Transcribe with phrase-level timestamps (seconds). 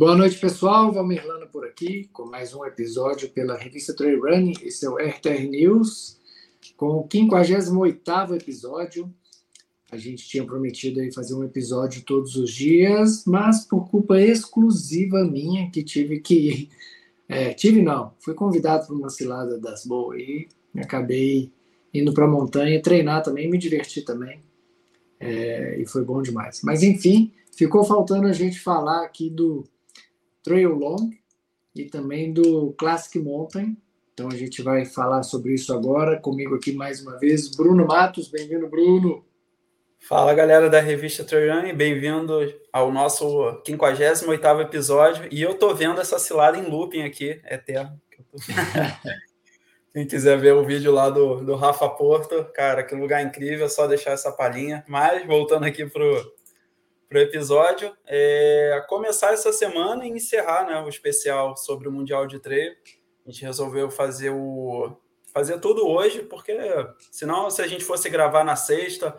[0.00, 0.90] Boa noite, pessoal.
[0.90, 4.54] Valmir Lana por aqui, com mais um episódio pela revista Trail Running.
[4.62, 6.18] Esse é o RTR News,
[6.74, 9.14] com o 58º episódio.
[9.92, 15.22] A gente tinha prometido aí fazer um episódio todos os dias, mas por culpa exclusiva
[15.22, 16.70] minha, que tive que...
[17.28, 20.48] É, tive não, fui convidado para uma cilada das boas e
[20.78, 21.52] acabei
[21.92, 24.40] indo para a montanha treinar também, me divertir também.
[25.20, 26.62] É, e foi bom demais.
[26.64, 29.62] Mas enfim, ficou faltando a gente falar aqui do
[30.42, 31.10] Trail Long
[31.74, 33.76] e também do Classic Mountain.
[34.12, 36.18] Então a gente vai falar sobre isso agora.
[36.18, 38.28] Comigo aqui mais uma vez, Bruno Matos.
[38.28, 39.24] Bem-vindo, Bruno.
[39.98, 42.38] Fala galera da revista Trail Running, bem-vindo
[42.72, 45.28] ao nosso 58 episódio.
[45.30, 48.00] E eu tô vendo essa cilada em looping aqui, eterno.
[49.92, 53.86] Quem quiser ver o vídeo lá do, do Rafa Porto, cara, que lugar incrível, só
[53.86, 54.84] deixar essa palhinha.
[54.88, 56.32] Mas voltando aqui pro,
[57.10, 62.38] pro episódio, é, começar essa semana e encerrar né, o especial sobre o Mundial de
[62.38, 62.76] Treino.
[63.26, 64.96] A gente resolveu fazer o
[65.34, 66.56] fazer tudo hoje, porque
[67.10, 69.16] senão, se a gente fosse gravar na sexta,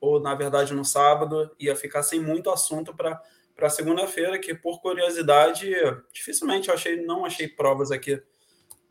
[0.00, 3.20] ou na verdade no sábado, ia ficar sem muito assunto para
[3.54, 5.70] para segunda-feira, que por curiosidade,
[6.12, 8.20] dificilmente eu achei, não achei provas aqui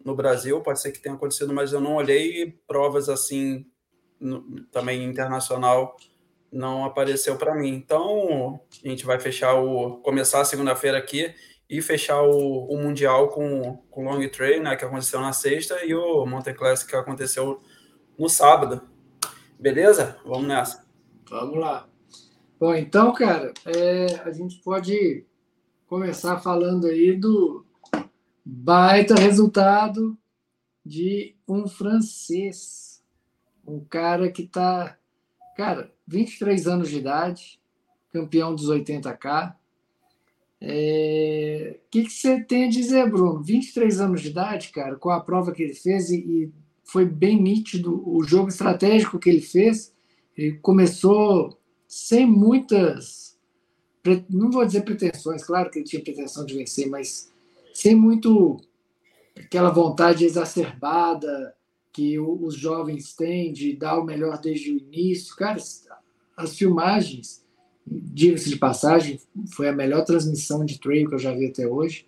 [0.06, 3.69] no Brasil, pode ser que tenha acontecido, mas eu não olhei provas assim
[4.17, 5.97] no, também internacional
[6.54, 7.70] não apareceu para mim.
[7.70, 11.34] Então, a gente vai fechar o começar a segunda-feira aqui
[11.70, 15.84] e fechar o, o mundial com com o Long Trail, né, que aconteceu na sexta
[15.84, 17.62] e o Mountain Classic que aconteceu
[18.18, 18.81] no sábado.
[19.59, 20.18] Beleza?
[20.26, 20.86] Vamos nessa.
[21.30, 21.88] Vamos lá.
[22.59, 25.26] Bom, então, cara, é, a gente pode
[25.88, 27.66] começar falando aí do
[28.46, 30.18] Baita resultado
[30.86, 33.02] de um francês.
[33.66, 34.98] Um cara que está,
[35.56, 37.59] cara, 23 anos de idade,
[38.12, 39.56] campeão dos 80K.
[40.62, 41.80] É...
[41.86, 43.42] O que, que você tem a dizer, Bruno?
[43.42, 46.52] 23 anos de idade, cara, com a prova que ele fez e, e
[46.84, 49.94] foi bem nítido o jogo estratégico que ele fez.
[50.38, 53.38] Ele começou sem muitas,
[54.30, 57.31] não vou dizer pretensões, claro que ele tinha pretensão de vencer, mas
[57.74, 58.59] sem muito
[59.36, 61.56] aquela vontade exacerbada
[61.94, 65.36] que os jovens têm de dar o melhor desde o início.
[65.36, 65.59] Cara,
[66.36, 67.46] as filmagens,
[67.86, 69.20] diga-se de passagem,
[69.56, 72.08] foi a melhor transmissão de trail que eu já vi até hoje.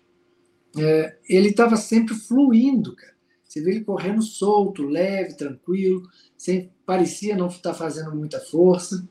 [0.76, 3.14] É, ele estava sempre fluindo, cara.
[3.44, 6.02] Você vê ele correndo solto, leve, tranquilo,
[6.36, 9.08] sem, parecia não estar tá fazendo muita força.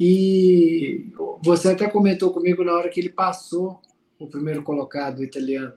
[0.00, 1.06] E
[1.44, 3.78] você até comentou comigo na hora que ele passou
[4.18, 5.74] o primeiro colocado italiano,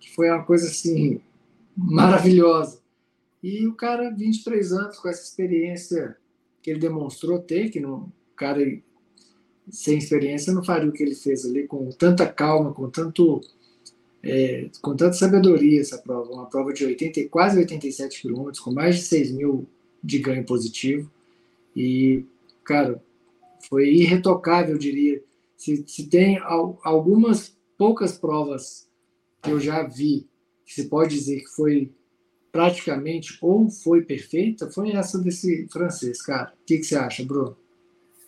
[0.00, 1.20] que foi uma coisa assim
[1.76, 2.83] maravilhosa.
[3.44, 6.16] E o cara, 23 anos, com essa experiência
[6.62, 8.58] que ele demonstrou ter, que não, o cara
[9.68, 13.42] sem experiência não faria o que ele fez ali, com tanta calma, com tanto
[14.22, 18.96] é, com tanta sabedoria essa prova, uma prova de 80, quase 87 quilômetros, com mais
[18.96, 19.68] de 6 mil
[20.02, 21.10] de ganho positivo.
[21.76, 22.24] E,
[22.64, 22.98] cara,
[23.68, 25.22] foi irretocável, eu diria.
[25.54, 26.38] Se, se tem
[26.82, 28.88] algumas poucas provas
[29.42, 30.26] que eu já vi
[30.64, 31.92] que se pode dizer que foi
[32.54, 36.52] praticamente ou foi perfeita, foi essa desse francês, cara.
[36.52, 37.56] O que, que você acha, Bruno?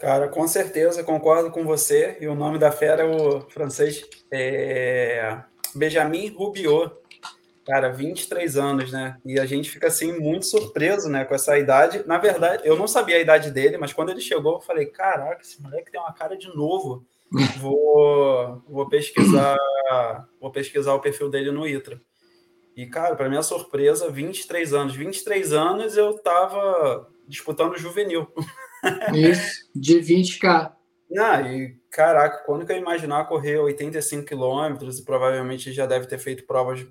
[0.01, 2.19] Cara, com certeza, concordo com você.
[2.21, 5.39] E o nome da fera é o francês é...
[5.77, 6.93] Benjamin Rubiot.
[7.65, 9.17] Cara, 23 anos, né?
[9.25, 12.03] E a gente fica assim muito surpreso, né, com essa idade.
[12.05, 15.41] Na verdade, eu não sabia a idade dele, mas quando ele chegou, eu falei: caraca,
[15.41, 17.05] esse moleque tem uma cara de novo.
[17.61, 19.57] Vou, vou pesquisar,
[20.41, 22.01] vou pesquisar o perfil dele no ITRA.
[22.77, 24.95] E, cara, para minha surpresa, 23 anos.
[24.95, 28.27] 23 anos eu tava disputando juvenil.
[29.15, 30.73] Isso, de 20K.
[31.19, 36.19] Ah, e caraca, quando que eu imaginar correr 85 quilômetros e provavelmente já deve ter
[36.19, 36.87] feito provas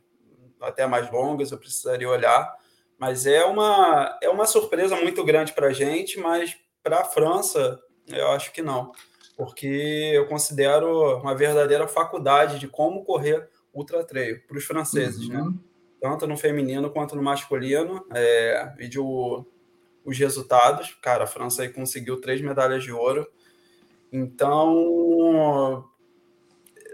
[0.60, 2.56] até mais longas, eu precisaria olhar.
[2.98, 7.80] Mas é uma, é uma surpresa muito grande para a gente, mas para a França,
[8.08, 8.92] eu acho que não
[9.36, 15.40] porque eu considero uma verdadeira faculdade de como correr ultra trail para os franceses, né?
[15.40, 15.52] uhum.
[15.52, 15.58] né?
[16.02, 18.06] Tanto no feminino quanto no masculino.
[18.14, 19.46] É, vídeo
[20.04, 20.96] os resultados.
[21.02, 23.28] Cara, a França aí conseguiu três medalhas de ouro.
[24.12, 25.84] Então,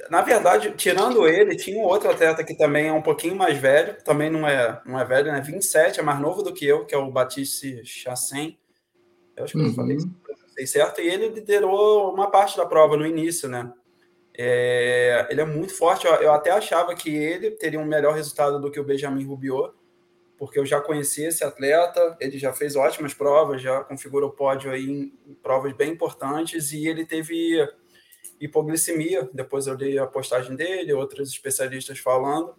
[0.10, 3.98] na verdade, tirando ele, tinha um outro atleta que também é um pouquinho mais velho,
[4.04, 5.42] também não é, não é velho, né?
[5.42, 8.58] 27, é mais novo do que eu, que é o Batiste Chassin.
[9.36, 9.68] Eu acho que uhum.
[9.68, 10.10] eu falei isso
[10.68, 11.02] certo?
[11.02, 13.72] E ele liderou uma parte da prova no início, né?
[14.38, 16.08] É, ele é muito forte.
[16.08, 19.74] Eu até achava que ele teria um melhor resultado do que o Benjamin Rubiot,
[20.38, 22.18] porque eu já conhecia esse atleta.
[22.20, 27.06] Ele já fez ótimas provas, já configurou pódio aí em provas bem importantes e ele
[27.06, 27.68] teve
[28.40, 29.30] hipoglicemia.
[29.34, 32.56] Depois eu li a postagem dele, outros especialistas falando.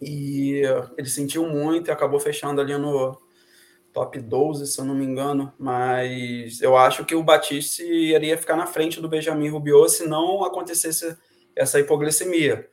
[0.00, 0.62] E
[0.96, 3.18] ele sentiu muito e acabou fechando ali no
[3.92, 5.52] top 12, se eu não me engano.
[5.58, 10.44] Mas eu acho que o Batiste iria ficar na frente do Benjamin Rubiot se não
[10.44, 11.16] acontecesse
[11.54, 12.68] essa hipoglicemia.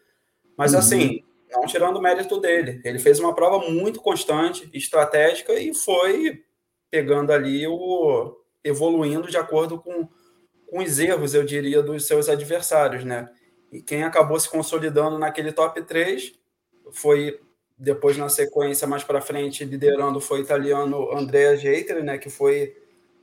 [0.57, 0.79] Mas uhum.
[0.79, 2.81] assim, não tirando o mérito dele.
[2.83, 6.44] Ele fez uma prova muito constante, estratégica e foi
[6.89, 10.07] pegando ali o evoluindo de acordo com,
[10.68, 13.29] com os erros, eu diria, dos seus adversários, né?
[13.71, 16.33] E quem acabou se consolidando naquele top 3
[16.91, 17.39] foi
[17.77, 22.75] depois na sequência mais para frente liderando foi o italiano Andrea Geiteri, né, que foi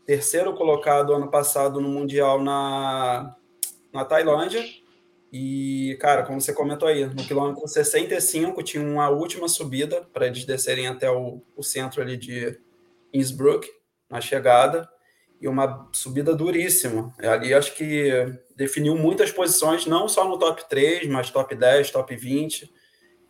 [0.04, 3.34] terceiro colocado ano passado no mundial na
[3.92, 4.64] na Tailândia
[5.32, 10.44] e, cara, como você comentou aí, no quilômetro 65 tinha uma última subida para eles
[10.44, 12.60] descerem até o, o centro ali de
[13.14, 13.66] Innsbruck,
[14.10, 14.86] na chegada,
[15.40, 17.14] e uma subida duríssima.
[17.18, 18.10] Ali acho que
[18.54, 22.70] definiu muitas posições, não só no top 3, mas top 10, top 20.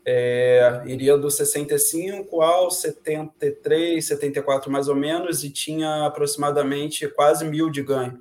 [0.05, 7.71] É, iria do 65 ao 73, 74 mais ou menos, e tinha aproximadamente quase mil
[7.71, 8.21] de ganho.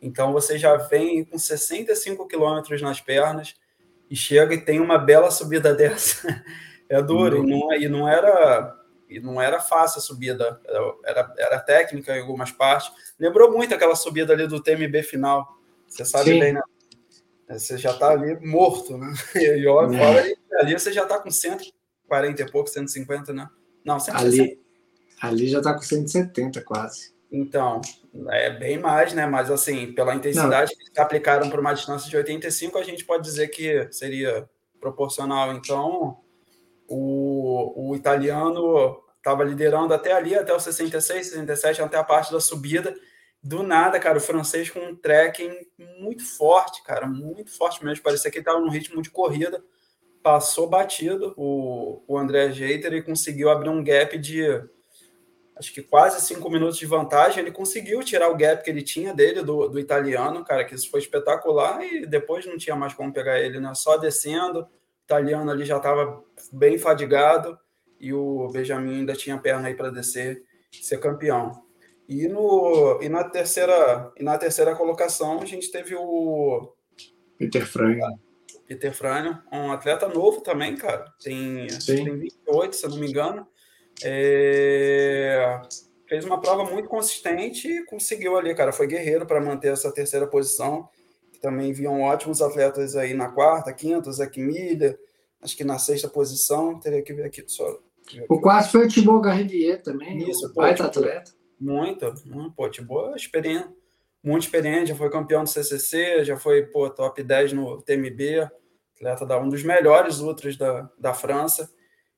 [0.00, 3.54] Então você já vem com 65 quilômetros nas pernas
[4.10, 6.44] e chega e tem uma bela subida dessa.
[6.88, 7.46] é duro, uhum.
[7.46, 10.58] e, não, e não era e não era fácil a subida,
[11.04, 12.90] era, era técnica em algumas partes.
[13.18, 15.46] Lembrou muito aquela subida ali do TMB final.
[15.86, 16.40] Você sabe Sim.
[16.40, 16.62] bem, né?
[17.48, 19.12] Você já está ali morto, né?
[19.34, 20.20] E olha, é.
[20.20, 23.48] ali, ali você já está com 140 e pouco, 150, né?
[23.84, 24.42] Não, 160.
[24.42, 24.60] Ali,
[25.20, 27.12] ali já está com 170 quase.
[27.30, 27.80] Então,
[28.28, 29.26] é bem mais, né?
[29.26, 30.92] Mas assim, pela intensidade Não.
[30.92, 34.48] que aplicaram para uma distância de 85, a gente pode dizer que seria
[34.78, 35.54] proporcional.
[35.54, 36.18] Então,
[36.86, 42.40] o, o italiano estava liderando até ali, até o 66, 67, até a parte da
[42.40, 42.94] subida.
[43.42, 45.66] Do nada, cara, o francês com um trekking
[45.98, 48.04] muito forte, cara, muito forte mesmo.
[48.04, 49.64] Parecia que ele estava num ritmo de corrida.
[50.22, 54.44] Passou batido o, o André Jeiter e conseguiu abrir um gap de
[55.56, 59.14] acho que quase cinco minutos de vantagem, ele conseguiu tirar o gap que ele tinha
[59.14, 63.12] dele, do, do italiano, cara, que isso foi espetacular, e depois não tinha mais como
[63.12, 63.72] pegar ele, né?
[63.74, 64.68] Só descendo, o
[65.04, 66.22] italiano ali já estava
[66.52, 67.58] bem fadigado,
[68.00, 70.42] e o Benjamin ainda tinha perna aí para descer
[70.72, 71.61] ser campeão.
[72.08, 76.74] E, no, e, na terceira, e na terceira colocação a gente teve o
[77.38, 78.00] Peter Franho.
[78.66, 81.04] Peter Franho, um atleta novo também, cara.
[81.22, 83.46] Tem, tem 28, se eu não me engano.
[84.04, 85.60] É...
[86.08, 88.72] Fez uma prova muito consistente e conseguiu ali, cara.
[88.72, 90.88] Foi guerreiro para manter essa terceira posição.
[91.40, 94.96] Também viam ótimos atletas aí na quarta, quinta, Miller,
[95.42, 96.78] acho que na sexta posição.
[96.78, 97.78] Teria que ver aqui só.
[98.28, 100.30] O quarto foi o Thibaut Garrivier também.
[100.30, 101.32] Isso, baita atleta.
[101.62, 102.12] Muito,
[102.56, 103.68] pô, Thibaut é experiente,
[104.22, 108.48] muito experiente, já foi campeão do CCC, já foi pô, top 10 no TMB,
[108.96, 111.70] atleta da um dos melhores ultras da, da França.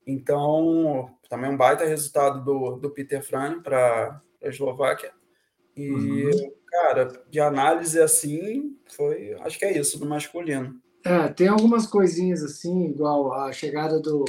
[0.06, 5.12] Então, também um baita resultado do, do Peter Frane para a Eslováquia.
[5.76, 6.52] E, uhum.
[6.66, 9.34] cara, de análise assim, foi.
[9.40, 10.80] Acho que é isso, do masculino.
[11.04, 14.24] É, tem algumas coisinhas assim, igual a chegada do.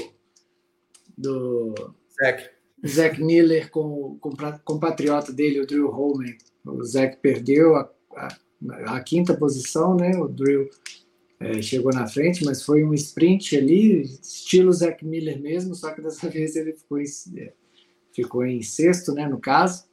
[1.17, 1.73] do
[2.13, 2.54] Zach.
[2.87, 6.35] Zach Miller com, o compatriota dele, o Drew Holman.
[6.65, 8.37] O Zach perdeu a, a,
[8.95, 10.17] a quinta posição, né?
[10.17, 10.69] O Drew
[11.39, 16.01] é, chegou na frente, mas foi um sprint ali, estilo Zac Miller mesmo, só que
[16.01, 17.05] dessa vez ele ficou em,
[17.37, 17.53] é,
[18.13, 19.85] ficou em sexto, né, no caso.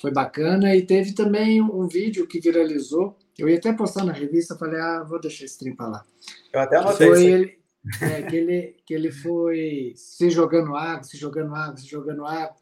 [0.00, 3.16] Foi bacana e teve também um, um vídeo que viralizou.
[3.38, 6.04] Eu ia até postar na revista, falei, ah, vou deixar esse trem para lá.
[6.52, 7.57] Eu até anotei foi ele,
[8.00, 12.56] é, que, ele, que ele foi se jogando água, se jogando água, se jogando água.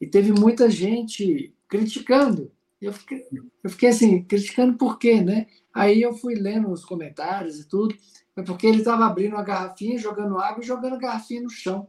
[0.00, 2.50] E teve muita gente criticando.
[2.80, 3.26] Eu fiquei,
[3.62, 5.46] eu fiquei assim, criticando por quê, né?
[5.74, 7.94] Aí eu fui lendo os comentários e tudo,
[8.36, 11.88] é porque ele estava abrindo uma garrafinha, jogando água e jogando a garrafinha no chão.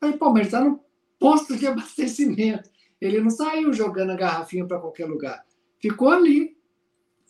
[0.00, 0.80] Falei, pô, mas ele está no
[1.18, 2.68] posto de abastecimento.
[3.00, 5.44] Ele não saiu jogando a garrafinha para qualquer lugar.
[5.80, 6.56] Ficou ali.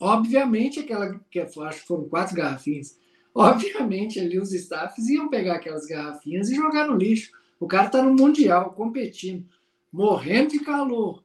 [0.00, 2.98] Obviamente, aquela que acho que foram quatro garrafinhas.
[3.34, 7.32] Obviamente, ali os staffs iam pegar aquelas garrafinhas e jogar no lixo.
[7.58, 9.44] O cara está no Mundial, competindo,
[9.92, 11.24] morrendo de calor,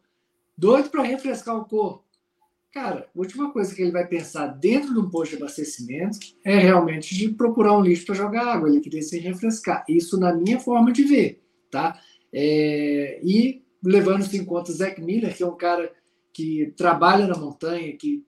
[0.58, 2.04] doido para refrescar o corpo.
[2.72, 6.58] Cara, a última coisa que ele vai pensar dentro de um posto de abastecimento é
[6.58, 8.70] realmente de procurar um lixo para jogar água.
[8.70, 9.84] Ele queria se refrescar.
[9.88, 12.00] Isso na minha forma de ver, tá?
[12.32, 15.92] É, e levando-se em conta Zac Miller, que é um cara
[16.32, 18.24] que trabalha na montanha, que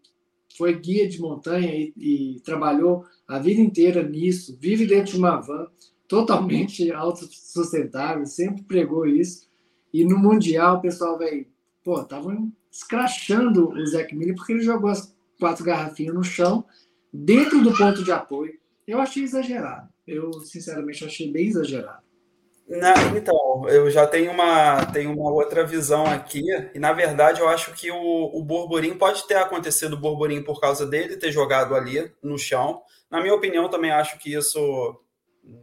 [0.57, 5.39] foi guia de montanha e, e trabalhou a vida inteira nisso, vive dentro de uma
[5.39, 5.65] van,
[6.05, 9.47] totalmente autossustentável, sempre pregou isso.
[9.93, 11.47] E no Mundial o pessoal vai,
[11.81, 16.65] pô, estavam escrachando o Zac Miller porque ele jogou as quatro garrafinhas no chão,
[17.13, 18.59] dentro do ponto de apoio.
[18.85, 19.87] Eu achei exagerado.
[20.05, 22.03] Eu, sinceramente, achei bem exagerado.
[22.71, 26.41] Não, então, eu já tenho uma, tenho uma outra visão aqui,
[26.73, 30.61] e na verdade eu acho que o, o burburinho pode ter acontecido o burburinho por
[30.61, 32.81] causa dele ter jogado ali no chão.
[33.09, 34.97] Na minha opinião, também acho que isso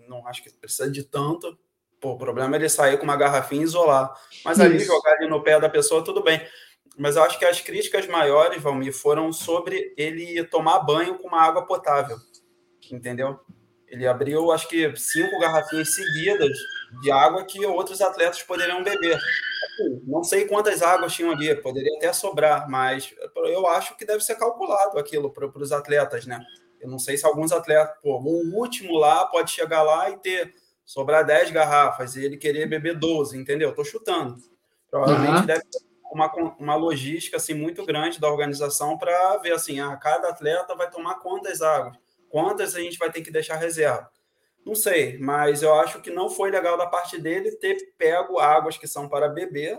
[0.07, 1.59] não acho que precisa de tanto.
[1.99, 4.15] Pô, o problema é ele sair com uma garrafinha e isolar.
[4.45, 6.47] Mas ali jogar ali no pé da pessoa, tudo bem.
[6.99, 11.41] Mas eu acho que as críticas maiores, Valmir, foram sobre ele tomar banho com uma
[11.41, 12.19] água potável.
[12.93, 13.41] Entendeu?
[13.89, 16.57] Ele abriu, acho que, cinco garrafinhas seguidas
[17.03, 19.17] de água que outros atletas poderiam beber.
[19.17, 23.15] Assim, não sei quantas águas tinham ali, poderia até sobrar, mas
[23.47, 26.41] eu acho que deve ser calculado aquilo para os atletas, né?
[26.81, 30.55] Eu não sei se alguns atletas, pô, o último lá pode chegar lá e ter
[30.85, 33.71] sobrar 10 garrafas e ele querer beber 12, entendeu?
[33.71, 34.37] Estou chutando.
[34.91, 35.47] Provavelmente uhum.
[35.47, 35.79] deve ter
[36.11, 40.91] uma, uma logística assim muito grande da organização para ver assim, ah, cada atleta vai
[40.91, 41.97] tomar quantas águas,
[42.29, 44.11] quantas a gente vai ter que deixar reserva.
[44.65, 48.77] Não sei, mas eu acho que não foi legal da parte dele ter pego águas
[48.77, 49.79] que são para beber,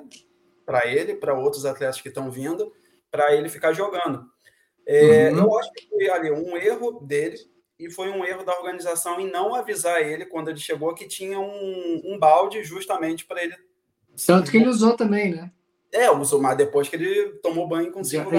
[0.65, 2.73] para ele, para outros atletas que estão vindo,
[3.11, 4.25] para ele ficar jogando.
[4.85, 5.39] É, uhum.
[5.39, 7.37] Eu acho que foi ali um erro dele
[7.77, 11.39] e foi um erro da organização em não avisar ele quando ele chegou que tinha
[11.39, 13.55] um, um balde justamente para ele.
[14.25, 15.51] Tanto que ele usou também, né?
[15.91, 18.31] É, usou, mas depois que ele tomou banho com cinco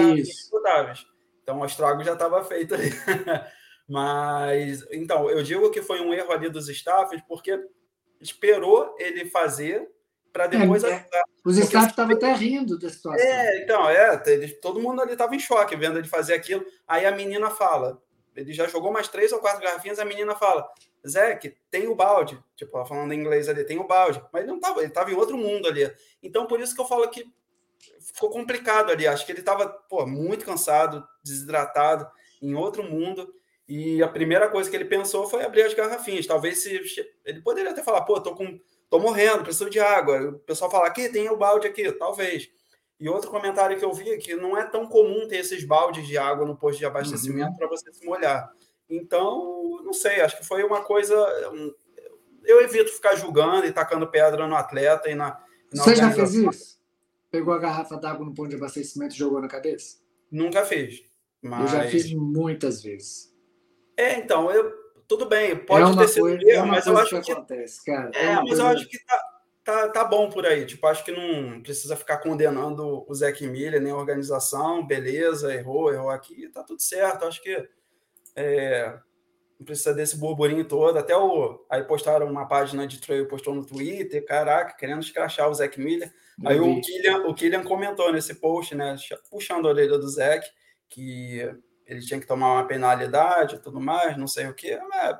[0.49, 1.05] potáveis.
[1.43, 2.89] Então o estrago já estava feito ali.
[3.91, 7.59] Mas, então, eu digo que foi um erro ali dos staffs, porque
[8.21, 9.91] esperou ele fazer
[10.31, 11.21] para depois é, é.
[11.43, 13.21] Os staffs estavam até rindo da situação.
[13.21, 16.65] É, então, é, ele, todo mundo ali estava em choque vendo ele fazer aquilo.
[16.87, 18.01] Aí a menina fala,
[18.33, 20.65] ele já jogou mais três ou quatro garrafinhas, a menina fala,
[21.05, 22.41] Zeke, tem o balde.
[22.55, 24.23] Tipo, ela falando em inglês ali, tem o balde.
[24.31, 25.91] Mas ele não estava, ele estava em outro mundo ali.
[26.23, 27.25] Então, por isso que eu falo que
[27.99, 29.05] ficou complicado ali.
[29.05, 32.09] Acho que ele estava muito cansado, desidratado,
[32.41, 33.33] em outro mundo.
[33.73, 36.27] E a primeira coisa que ele pensou foi abrir as garrafinhas.
[36.27, 36.81] Talvez se
[37.23, 38.59] ele poderia até falar, pô, tô com
[38.89, 40.31] tô morrendo, preciso de água.
[40.31, 42.51] O pessoal fala aqui tem o balde aqui, talvez.
[42.99, 46.05] E outro comentário que eu vi é que não é tão comum ter esses baldes
[46.05, 47.55] de água no posto de abastecimento uhum.
[47.55, 48.51] para você se molhar.
[48.89, 51.15] Então, não sei, acho que foi uma coisa.
[52.43, 55.39] Eu evito ficar julgando e tacando pedra no atleta e na.
[55.73, 56.77] na você já fez isso?
[57.31, 59.99] Pegou a garrafa d'água no ponto de abastecimento e jogou na cabeça?
[60.29, 61.05] Nunca fiz.
[61.41, 61.71] Mas...
[61.71, 63.30] Eu já fiz muitas vezes.
[64.01, 64.73] É, então, eu,
[65.07, 67.31] tudo bem, pode é ter sido coisa, erro, é mas eu acho que.
[67.31, 68.11] Acontece, cara.
[68.15, 69.23] É, é mas eu acho que tá,
[69.63, 70.65] tá, tá bom por aí.
[70.65, 74.87] Tipo, acho que não precisa ficar condenando o Zé Miller, nem a organização.
[74.87, 77.25] Beleza, errou, errou aqui, tá tudo certo.
[77.25, 77.69] Acho que
[78.35, 78.97] é,
[79.59, 80.97] não precisa desse burburinho todo.
[80.97, 81.63] Até o.
[81.69, 86.11] Aí postaram uma página de trail, postou no Twitter, caraca, querendo escrachar o Zé Miller.
[86.43, 88.95] Aí o Killian, o Killian comentou nesse post, né?
[89.29, 90.41] Puxando a orelha do Zé,
[90.89, 91.47] que
[91.91, 94.71] ele tinha que tomar uma penalidade e tudo mais, não sei o que.
[94.71, 95.19] É,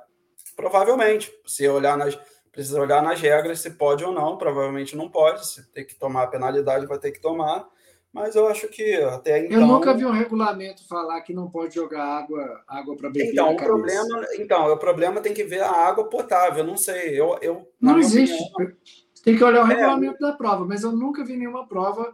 [0.56, 2.18] provavelmente, se olhar nas.
[2.50, 5.46] Precisa olhar nas regras se pode ou não, provavelmente não pode.
[5.48, 7.66] Se tem que tomar a penalidade, vai ter que tomar.
[8.12, 9.62] Mas eu acho que até então.
[9.62, 13.32] Eu nunca vi um regulamento falar que não pode jogar água, água para beber.
[13.32, 16.64] Então, o problema, então, o problema tem que ver a água potável.
[16.64, 17.18] Não sei.
[17.18, 18.42] Eu, eu, não existe.
[18.54, 18.76] Opinião,
[19.24, 19.76] tem que olhar o é.
[19.76, 22.14] regulamento é, da prova, mas eu nunca vi nenhuma prova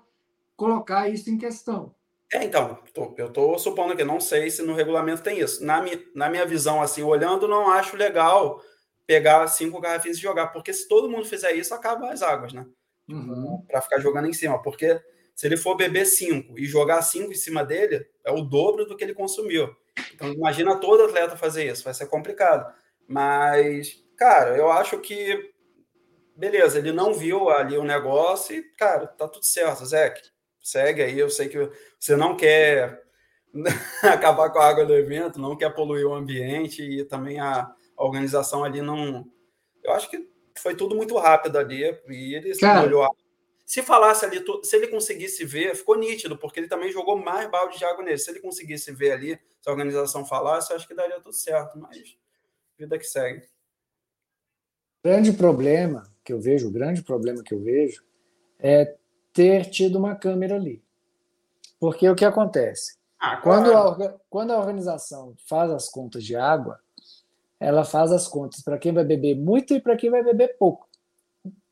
[0.55, 1.95] colocar isso em questão.
[2.31, 5.63] É, então, tô, eu estou supondo que não sei se no regulamento tem isso.
[5.63, 8.61] Na, mi, na minha visão, assim, olhando, não acho legal
[9.05, 12.65] pegar cinco garrafinhas e jogar, porque se todo mundo fizer isso, acaba as águas, né?
[13.09, 13.63] Uhum.
[13.65, 14.61] Para ficar jogando em cima.
[14.61, 15.01] Porque
[15.33, 18.97] se ele for beber cinco e jogar cinco em cima dele, é o dobro do
[18.97, 19.73] que ele consumiu.
[20.13, 22.73] Então, imagina todo atleta fazer isso, vai ser complicado.
[23.07, 25.53] Mas, cara, eu acho que.
[26.35, 30.21] Beleza, ele não viu ali o negócio e, cara, tá tudo certo, Zeke
[30.67, 31.17] segue aí.
[31.17, 31.69] Eu sei que
[31.99, 33.03] você não quer
[34.03, 38.63] acabar com a água do evento, não quer poluir o ambiente e também a organização
[38.63, 39.25] ali não.
[39.83, 43.07] Eu acho que foi tudo muito rápido ali e ele Cara, olhou.
[43.65, 47.77] Se falasse ali, se ele conseguisse ver, ficou nítido, porque ele também jogou mais balde
[47.77, 48.17] de água nele.
[48.17, 52.17] Se ele conseguisse ver ali, se a organização falasse, acho que daria tudo certo, mas
[52.77, 53.47] vida que segue.
[55.03, 58.03] grande problema que eu vejo, o grande problema que eu vejo
[58.59, 58.95] é
[59.37, 60.81] ter tido uma câmera ali.
[61.79, 62.97] Porque o que acontece?
[63.19, 66.79] Ah, quando, a, quando a organização faz as contas de água,
[67.59, 70.87] ela faz as contas para quem vai beber muito e para quem vai beber pouco.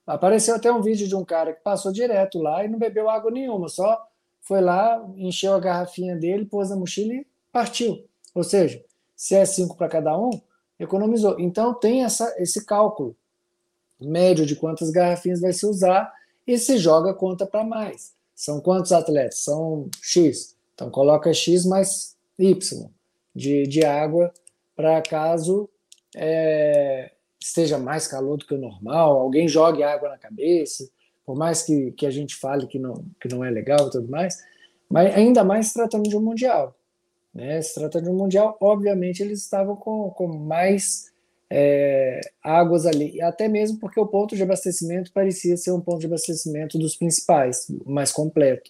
[0.06, 3.32] Apareceu até um vídeo de um cara que passou direto lá e não bebeu água
[3.32, 4.00] nenhuma, só
[4.42, 8.08] foi lá, encheu a garrafinha dele, pôs na mochila e partiu.
[8.36, 8.80] Ou seja,
[9.16, 10.30] se é cinco para cada um,
[10.80, 11.40] economizou.
[11.40, 13.16] Então tem essa, esse cálculo
[14.00, 16.14] médio de quantas garrafinhas vai se usar
[16.48, 18.14] e se joga conta para mais.
[18.36, 19.40] São quantos atletas?
[19.40, 20.56] São X.
[20.74, 22.90] Então coloca X mais Y.
[23.36, 24.32] de, de água
[24.76, 25.70] para caso
[26.16, 30.90] é, esteja mais calor do que o normal, alguém jogue água na cabeça,
[31.26, 34.10] por mais que, que a gente fale que não, que não é legal e tudo
[34.10, 34.38] mais,
[34.90, 36.76] mas ainda mais se tratando de um mundial.
[37.34, 37.62] Né?
[37.62, 41.12] Se tratando de um mundial, obviamente eles estavam com, com mais
[41.58, 46.06] é, águas ali, até mesmo porque o ponto de abastecimento parecia ser um ponto de
[46.06, 48.70] abastecimento dos principais, mais completo,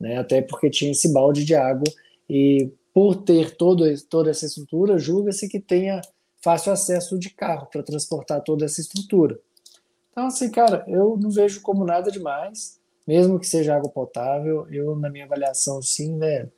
[0.00, 0.16] né?
[0.16, 1.84] até porque tinha esse balde de água
[2.30, 6.00] e por ter todo, toda essa estrutura, julga-se que tenha
[6.42, 9.38] fácil acesso de carro para transportar toda essa estrutura.
[10.10, 14.96] Então, assim, cara, eu não vejo como nada demais, mesmo que seja água potável, eu,
[14.96, 16.48] na minha avaliação, sim, né,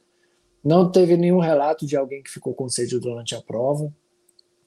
[0.62, 3.92] não teve nenhum relato de alguém que ficou com sede durante a prova.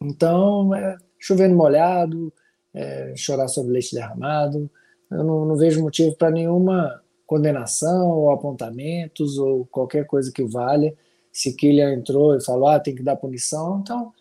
[0.02, 2.32] Então, é, chovendo molhado,
[2.74, 4.70] é, chorar sobre leite derramado,
[5.10, 10.94] eu não, não vejo motivo para nenhuma condenação ou apontamentos ou qualquer coisa que valha.
[11.32, 14.14] Se Kylian entrou e falou, ah, tem que dar punição, então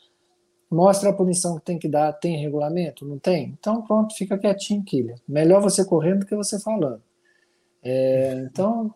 [0.70, 3.06] mostra a punição que tem que dar, tem regulamento?
[3.06, 3.56] Não tem?
[3.58, 5.16] Então pronto, fica quietinho, Kylian.
[5.26, 7.02] Melhor você correndo do que você falando.
[7.82, 8.92] É, então,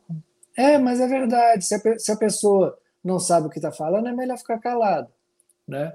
[0.56, 1.64] é, mas é verdade.
[1.64, 5.08] Se a, se a pessoa não sabe o que está falando, é melhor ficar calado,
[5.66, 5.94] né?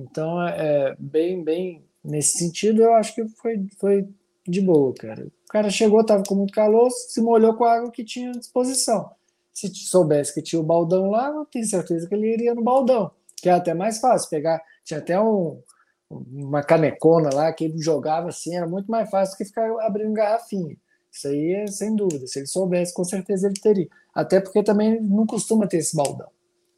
[0.00, 4.08] Então, é, bem, bem nesse sentido, eu acho que foi, foi
[4.46, 5.26] de boa, cara.
[5.26, 8.38] O cara chegou, estava com muito calor, se molhou com a água que tinha à
[8.38, 9.10] disposição.
[9.52, 13.10] Se soubesse que tinha o baldão lá, eu tenho certeza que ele iria no baldão,
[13.36, 14.62] que é até mais fácil pegar.
[14.84, 15.60] Tinha até um,
[16.08, 20.76] uma canecona lá que ele jogava assim, era muito mais fácil que ficar abrindo garrafinha.
[21.12, 22.26] Isso aí é sem dúvida.
[22.26, 23.88] Se ele soubesse, com certeza ele teria.
[24.14, 26.28] Até porque também não costuma ter esse baldão.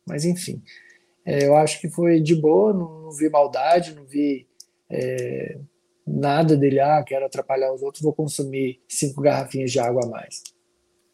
[0.06, 0.62] Mas enfim,
[1.24, 4.46] é, eu acho que foi de boa, não, não vi maldade, não vi
[4.90, 5.58] é,
[6.06, 10.42] nada dele, ah, quero atrapalhar os outros, vou consumir cinco garrafinhas de água a mais.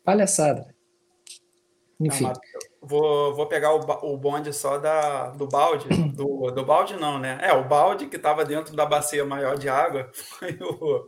[0.05, 0.75] Palhaçada.
[2.00, 2.25] Enfim.
[2.25, 2.33] Não,
[2.81, 3.81] vou, vou pegar o,
[4.12, 5.88] o bonde só da, do balde.
[6.19, 7.38] Do, do balde não, né?
[7.41, 11.06] É, o balde que estava dentro da bacia maior de água foi o,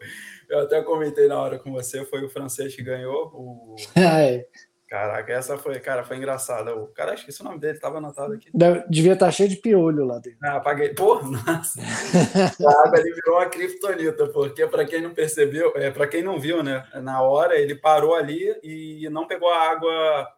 [0.48, 3.26] eu até comentei na hora com você, foi o francês que ganhou.
[3.34, 3.76] O...
[3.96, 4.46] Ah, é.
[4.90, 6.74] Caraca, essa foi, cara, foi engraçada.
[6.74, 8.50] O cara, esqueci o nome dele, tava anotado aqui.
[8.88, 10.40] Devia estar tá cheio de piolho lá dentro.
[10.42, 10.92] Ah, apaguei.
[10.92, 11.80] Pô, nossa.
[12.66, 16.40] a água ali virou uma criptonita, porque para quem não percebeu, é, para quem não
[16.40, 16.84] viu, né?
[17.04, 20.28] Na hora ele parou ali e não pegou a água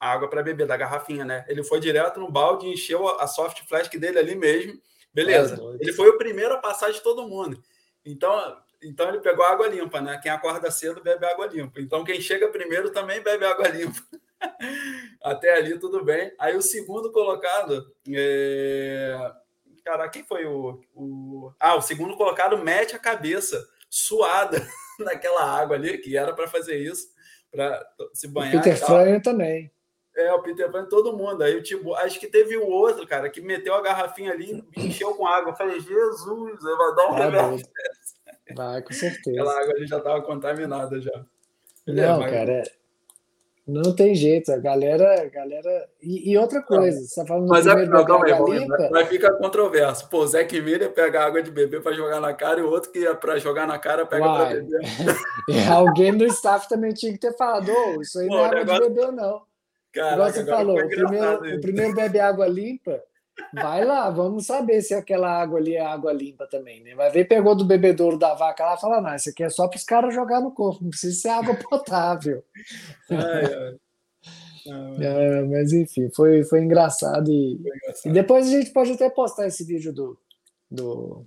[0.00, 1.44] a água para beber da garrafinha, né?
[1.46, 4.80] Ele foi direto no balde e encheu a soft flask dele ali mesmo.
[5.12, 5.54] Beleza.
[5.54, 7.60] É, ele foi o primeiro a passar de todo mundo.
[8.06, 10.18] Então, então ele pegou água limpa, né?
[10.22, 11.80] Quem acorda cedo bebe água limpa.
[11.80, 14.00] Então quem chega primeiro também bebe água limpa.
[15.22, 16.32] Até ali tudo bem.
[16.38, 19.32] Aí o segundo colocado, é...
[19.84, 24.64] cara, quem foi o, o, ah, o segundo colocado mete a cabeça suada
[25.00, 27.08] naquela água ali que era para fazer isso,
[27.50, 28.56] para se banhar.
[28.56, 29.72] O Peter Fryer também.
[30.18, 31.44] É, o Peter Pan, todo mundo.
[31.44, 35.14] Aí, tipo, acho que teve o outro, cara, que meteu a garrafinha ali e encheu
[35.14, 35.52] com água.
[35.52, 37.64] Eu falei, Jesus, vai dar um remédio.
[38.54, 39.30] Vai, com certeza.
[39.30, 41.24] Aquela água ali já estava contaminada já.
[41.86, 42.62] Não, é, cara,
[43.66, 44.50] não tem jeito.
[44.50, 45.22] A galera.
[45.22, 45.88] A galera...
[46.02, 48.88] E, e outra coisa, você tá falando mas é, não, calma aí, limpa...
[48.90, 50.08] mas fica controverso.
[50.08, 52.90] Pô, o Zé Miller pega água de bebê para jogar na cara e o outro
[52.90, 54.80] que é para jogar na cara pega para beber.
[55.70, 58.58] alguém do staff também tinha que ter falado: oh, isso aí Pô, não é água
[58.60, 58.82] negócio...
[58.82, 59.42] de bebê, não.
[59.92, 63.02] Caraca, você falou, o primeiro, o primeiro bebe água limpa
[63.52, 66.94] Vai lá, vamos saber se aquela água ali é água limpa também, né?
[66.94, 69.66] Vai ver, pegou do bebedouro da vaca lá e fala: não, isso aqui é só
[69.68, 72.44] para os caras jogar no corpo, não precisa ser água potável.
[75.00, 77.30] É, mas enfim, foi, foi engraçado.
[77.30, 78.10] E, foi engraçado.
[78.10, 80.18] e depois a gente pode até postar esse vídeo do,
[80.70, 81.24] do,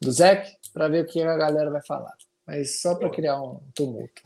[0.00, 2.14] do Zec para ver o que a galera vai falar.
[2.46, 4.22] Mas só para criar um tumulto.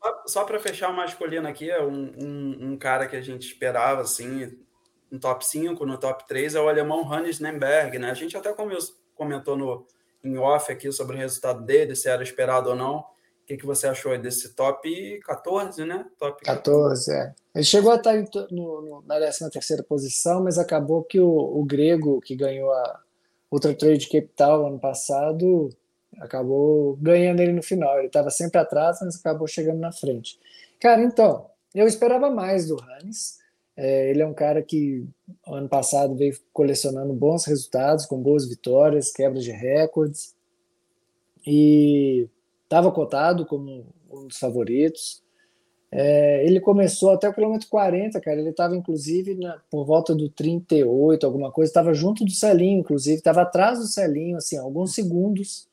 [0.00, 3.46] só, só para fechar o masculino aqui, é um, um, um, cara que a gente
[3.46, 4.56] esperava, assim,
[5.10, 8.10] no top 5, no top 3 é o alemão Hannes Nemberg, né?
[8.10, 8.54] A gente até
[9.14, 9.86] comentou no,
[10.22, 12.98] em off aqui sobre o resultado dele, se era esperado ou não.
[12.98, 13.04] O
[13.46, 16.04] que, que você achou desse top 14, né?
[16.18, 17.34] Top 14, é.
[17.54, 18.14] Ele chegou a estar
[18.50, 23.00] no, no, na 13 terceira posição, mas acabou que o, o grego, que ganhou a
[23.50, 25.70] Ultra Trade Capital ano passado,
[26.20, 27.96] acabou ganhando ele no final.
[27.98, 30.38] Ele estava sempre atrás, mas acabou chegando na frente.
[30.78, 33.38] Cara, então, eu esperava mais do Hannes.
[33.80, 35.06] É, ele é um cara que
[35.46, 40.34] ano passado veio colecionando bons resultados, com boas vitórias, quebras de recordes,
[41.46, 42.28] e
[42.64, 45.22] estava cotado como um dos favoritos.
[45.92, 48.40] É, ele começou até o quilômetro 40, cara.
[48.40, 51.70] Ele estava inclusive na, por volta do 38, alguma coisa.
[51.70, 55.68] Estava junto do Celinho, inclusive, estava atrás do Celinho, assim, alguns segundos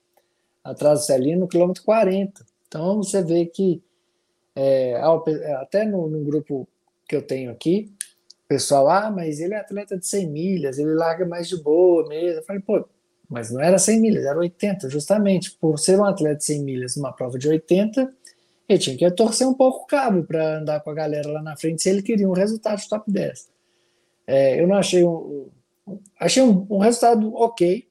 [0.64, 2.46] atrás do Celinho, no quilômetro 40.
[2.68, 3.82] Então você vê que
[4.56, 5.02] é,
[5.60, 6.68] até no, no grupo
[7.08, 7.94] que eu tenho aqui,
[8.48, 12.40] pessoal, ah, mas ele é atleta de 100 milhas, ele larga mais de boa mesmo.
[12.40, 12.88] Eu falei, pô,
[13.30, 16.96] mas não era 100 milhas, era 80, justamente por ser um atleta de 100 milhas
[16.96, 18.14] numa prova de 80,
[18.68, 21.56] ele tinha que torcer um pouco o cabo para andar com a galera lá na
[21.56, 23.50] frente se ele queria um resultado de top 10.
[24.28, 25.50] É, eu não achei um.
[26.20, 27.88] Achei um, um, resultado ok,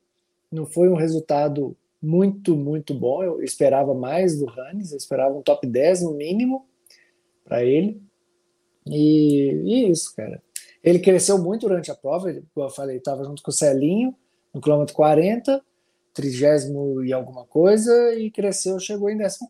[0.51, 3.23] não foi um resultado muito, muito bom.
[3.23, 6.67] Eu esperava mais do Hannes, eu esperava um top 10 no mínimo
[7.45, 8.03] para ele.
[8.87, 10.43] E, e, isso, cara.
[10.83, 14.15] Ele cresceu muito durante a prova, como eu falei, estava junto com o Celinho
[14.53, 15.63] no quilômetro 40,
[16.13, 19.49] trigésimo e alguma coisa, e cresceu, chegou em 14.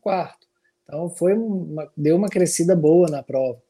[0.83, 3.61] Então foi uma, deu uma crescida boa na prova,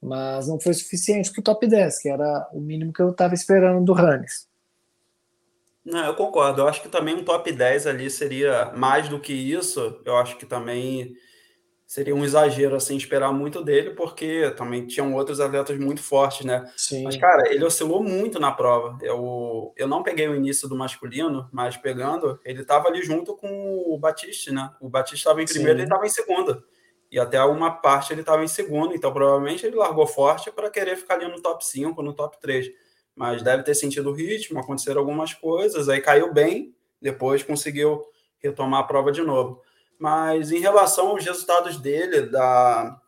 [0.00, 3.34] mas não foi suficiente para o top 10, que era o mínimo que eu estava
[3.34, 4.46] esperando do Hannes.
[5.84, 6.60] Não, eu concordo.
[6.60, 10.00] Eu acho que também um top 10 ali seria mais do que isso.
[10.04, 11.14] Eu acho que também
[11.88, 16.70] seria um exagero assim esperar muito dele, porque também tinham outros atletas muito fortes, né?
[16.76, 17.02] Sim.
[17.02, 18.98] Mas cara, ele oscilou muito na prova.
[19.00, 23.82] Eu, eu não peguei o início do masculino, mas pegando, ele estava ali junto com
[23.86, 24.70] o Batiste, né?
[24.82, 25.76] O Batiste estava em primeiro, Sim.
[25.76, 26.62] ele estava em segunda.
[27.10, 30.94] E até uma parte ele estava em segundo, então provavelmente ele largou forte para querer
[30.94, 32.70] ficar ali no top 5, no top 3.
[33.16, 38.04] Mas deve ter sentido o ritmo, aconteceram algumas coisas, aí caiu bem, depois conseguiu
[38.40, 39.62] retomar a prova de novo.
[39.98, 43.00] Mas em relação aos resultados dele, da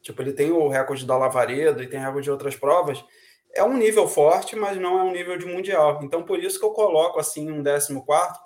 [0.00, 3.04] tipo, ele tem o recorde da Lavaredo e tem recorde de outras provas,
[3.52, 6.00] é um nível forte, mas não é um nível de mundial.
[6.02, 7.92] Então, por isso que eu coloco assim um 14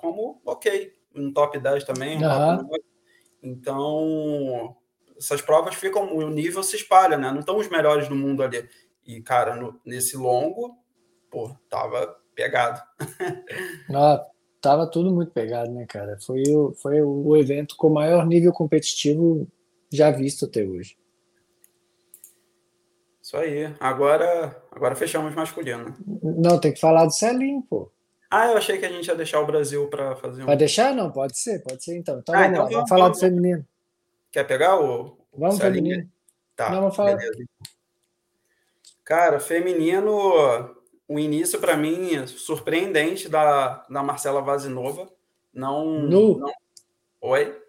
[0.01, 2.19] como ok, um top 10 também.
[2.19, 2.67] Um uhum.
[2.67, 2.91] top
[3.43, 4.77] então,
[5.17, 7.31] essas provas ficam, o nível se espalha, né?
[7.31, 8.69] Não estão os melhores do mundo ali.
[9.07, 10.79] E, cara, no, nesse longo,
[11.31, 12.81] pô, tava pegado.
[13.93, 14.25] Ah,
[14.61, 16.19] tava tudo muito pegado, né, cara?
[16.21, 19.47] Foi o, foi o evento com o maior nível competitivo
[19.91, 20.97] já visto até hoje.
[23.23, 23.75] Isso aí.
[23.79, 25.95] Agora, agora fechamos masculino.
[26.23, 27.91] Não, tem que falar do Celinho, pô.
[28.31, 30.47] Ah, eu achei que a gente ia deixar o Brasil para fazer um.
[30.47, 30.95] Vai deixar?
[30.95, 32.19] Não, pode ser, pode ser então.
[32.19, 33.67] Então, ah, vamos, então vamos, vamos, falar do feminino.
[34.31, 35.17] Quer pegar o.
[35.37, 36.09] Vamos, o feminino.
[36.55, 37.17] Tá, Não, vamos falar.
[37.17, 37.45] Beleza.
[39.05, 40.77] Cara, feminino,
[41.11, 45.09] o início para mim surpreendente da, da Marcela Vazinova.
[45.53, 46.39] Não, no.
[46.39, 46.53] não.
[47.21, 47.61] Oi?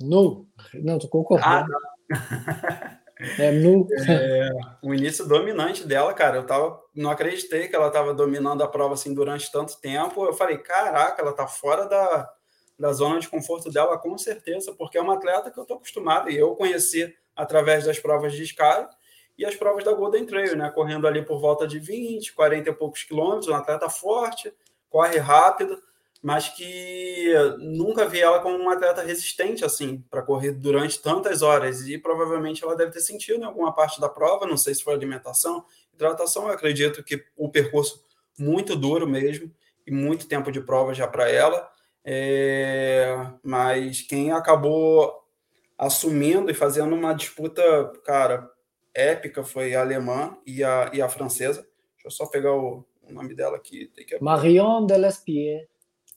[0.00, 0.44] No.
[0.74, 1.72] Não, tô concordando.
[2.12, 2.98] Ah,
[3.38, 3.86] é nu.
[4.08, 4.50] É,
[4.82, 8.94] o início dominante dela, cara, eu tava, não acreditei que ela estava dominando a prova
[8.94, 10.24] assim durante tanto tempo.
[10.24, 12.28] Eu falei, caraca, ela tá fora da,
[12.76, 16.28] da zona de conforto dela, com certeza, porque é uma atleta que eu tô acostumado
[16.28, 18.88] e eu conheci através das provas de Sky
[19.38, 20.70] e as provas da Golden Trail, né?
[20.70, 24.52] Correndo ali por volta de 20, 40 e poucos quilômetros, uma atleta forte,
[24.88, 25.80] corre rápido
[26.22, 31.88] mas que nunca vi ela como uma atleta resistente assim para correr durante tantas horas.
[31.88, 34.92] E provavelmente ela deve ter sentido em alguma parte da prova, não sei se foi
[34.92, 35.64] alimentação,
[35.94, 38.04] hidratação, eu acredito que o percurso
[38.38, 39.50] muito duro mesmo
[39.86, 41.68] e muito tempo de prova já para ela,
[42.04, 43.26] é...
[43.42, 45.24] mas quem acabou
[45.78, 47.62] assumindo e fazendo uma disputa,
[48.04, 48.50] cara,
[49.00, 51.62] épica foi a alemã e a, e a francesa.
[51.94, 53.90] Deixa eu só pegar o, o nome dela aqui.
[54.06, 54.18] Que...
[54.22, 55.68] Marion Delespierre.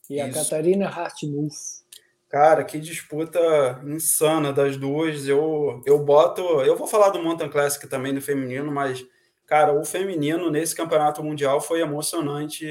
[0.08, 0.38] E Isso.
[0.38, 1.84] a Catarina Hartmuth.
[2.28, 5.26] Cara, que disputa insana das duas.
[5.26, 6.42] Eu, eu boto.
[6.62, 9.06] Eu vou falar do Mountain Classic também no feminino, mas,
[9.46, 12.66] cara, o feminino nesse campeonato mundial foi emocionante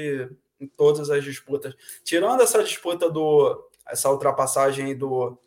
[0.60, 1.74] em todas as disputas.
[2.04, 3.68] Tirando essa disputa do.
[3.86, 5.38] essa ultrapassagem do,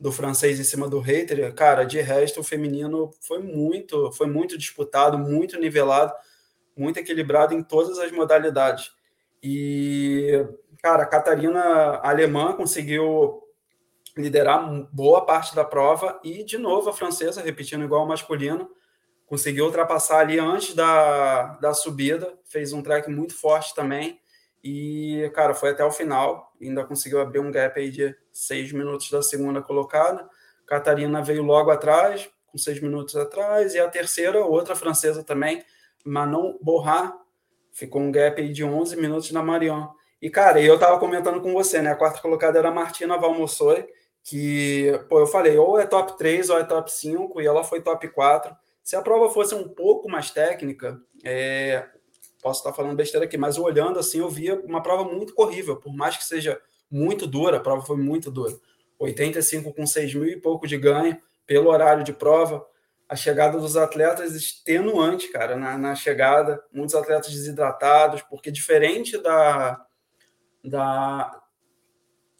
[0.00, 4.56] do francês em cima do Reiter, cara, de resto, o feminino foi muito, foi muito
[4.56, 6.14] disputado, muito nivelado,
[6.74, 8.90] muito equilibrado em todas as modalidades.
[9.42, 10.42] E
[10.82, 13.42] cara, a Catarina alemã conseguiu
[14.16, 18.70] liderar boa parte da prova e, de novo, a francesa, repetindo igual ao masculino,
[19.26, 24.18] conseguiu ultrapassar ali antes da, da subida, fez um track muito forte também
[24.64, 29.10] e, cara, foi até o final, ainda conseguiu abrir um gap aí de seis minutos
[29.10, 30.28] da segunda colocada.
[30.66, 35.64] Catarina veio logo atrás, com seis minutos atrás, e a terceira, outra francesa também,
[36.04, 37.12] Manon Borrat,
[37.72, 39.88] ficou um gap aí de 11 minutos na Marion.
[40.20, 41.90] E, cara, eu tava comentando com você, né?
[41.92, 43.88] A quarta colocada era a Martina Valmossoi,
[44.22, 47.80] que, pô, eu falei, ou é top 3 ou é top 5, e ela foi
[47.80, 48.54] top 4.
[48.82, 51.86] Se a prova fosse um pouco mais técnica, é,
[52.40, 55.94] posso estar falando besteira aqui, mas olhando assim, eu via uma prova muito corrível, por
[55.94, 58.54] mais que seja muito dura, a prova foi muito dura.
[58.98, 62.64] 85 com 6 mil e pouco de ganho, pelo horário de prova.
[63.08, 66.62] A chegada dos atletas extenuante, cara, na, na chegada.
[66.72, 69.84] Muitos atletas desidratados, porque diferente da,
[70.62, 71.42] da,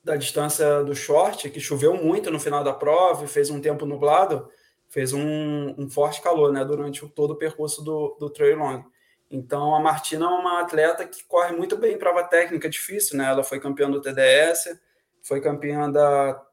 [0.05, 3.87] da distância do short, que choveu muito no final da prova e fez um tempo
[3.87, 4.49] nublado,
[4.89, 8.85] fez um, um forte calor né, durante todo o percurso do, do trail long.
[9.31, 13.27] Então a Martina é uma atleta que corre muito bem em prova técnica difícil, né?
[13.27, 14.77] Ela foi campeã do TDS,
[15.23, 16.45] foi campeã da,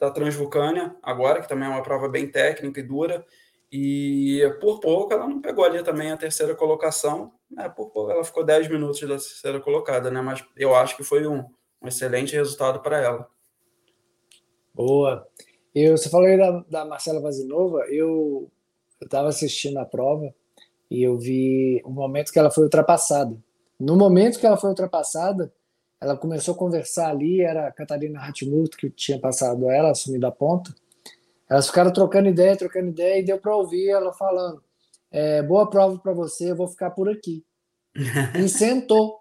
[0.00, 3.24] da Transvulcânia agora, que também é uma prova bem técnica e dura.
[3.70, 7.32] E por pouco ela não pegou ali também a terceira colocação.
[7.58, 10.22] É, por pouco ela ficou 10 minutos da terceira colocada, né?
[10.22, 11.44] Mas eu acho que foi um,
[11.82, 13.28] um excelente resultado para ela.
[14.72, 15.28] Boa.
[15.74, 18.50] Eu, você falou aí da, da Marcela Vazinova, eu
[19.02, 20.32] estava assistindo a prova
[20.90, 23.36] e eu vi o momento que ela foi ultrapassada.
[23.78, 25.52] No momento que ela foi ultrapassada,
[26.00, 30.32] ela começou a conversar ali, era a Catarina Hatmut que tinha passado ela, assumido a
[30.32, 30.74] ponta.
[31.48, 34.62] Elas ficaram trocando ideia, trocando ideia, e deu para ouvir ela falando:
[35.10, 37.44] é, boa prova para você, eu vou ficar por aqui.
[38.38, 39.20] e sentou.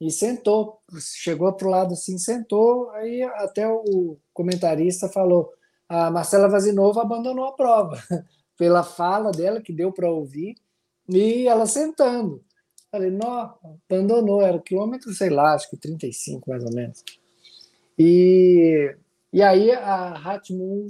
[0.00, 0.80] E sentou.
[1.00, 2.90] Chegou para o lado assim, sentou.
[2.90, 5.52] Aí até o comentarista falou:
[5.88, 7.98] a Marcela Vazinova abandonou a prova,
[8.56, 10.54] pela fala dela, que deu para ouvir,
[11.08, 12.42] e ela sentando.
[12.90, 13.54] Falei, não,
[13.88, 17.02] abandonou, era quilômetro, sei lá, acho que 35 mais ou menos.
[17.98, 18.94] E,
[19.32, 20.88] e aí a Hatmoon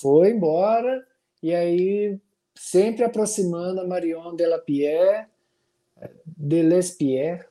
[0.00, 1.04] foi embora,
[1.42, 2.18] e aí
[2.54, 5.26] sempre aproximando a Marion Delapierre,
[6.24, 7.44] Delespierre,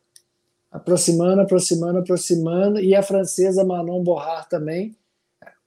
[0.71, 4.95] aproximando, aproximando, aproximando, e a francesa Manon Borrard também.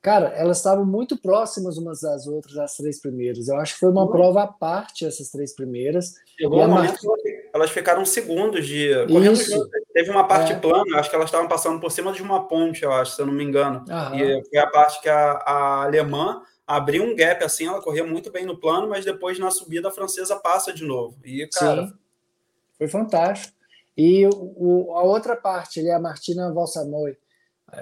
[0.02, 3.46] Cara, elas estavam muito próximas umas das outras, as três primeiras.
[3.46, 6.14] Eu acho que foi uma prova à parte, essas três primeiras.
[6.36, 6.98] Chegou um momento
[7.54, 8.90] elas ficaram segundos de.
[9.30, 9.68] Isso.
[9.92, 10.58] Teve uma parte é.
[10.58, 13.26] plana, acho que elas estavam passando por cima de uma ponte, eu acho, se eu
[13.26, 13.84] não me engano.
[13.88, 14.16] Aham.
[14.16, 18.32] E foi a parte que a, a alemã abriu um gap assim, ela corria muito
[18.32, 21.16] bem no plano, mas depois na subida a francesa passa de novo.
[21.24, 21.86] E, cara.
[21.86, 21.92] Sim.
[22.78, 23.54] Foi fantástico.
[23.96, 27.16] E o, a outra parte, ali, a Martina Valsamoy,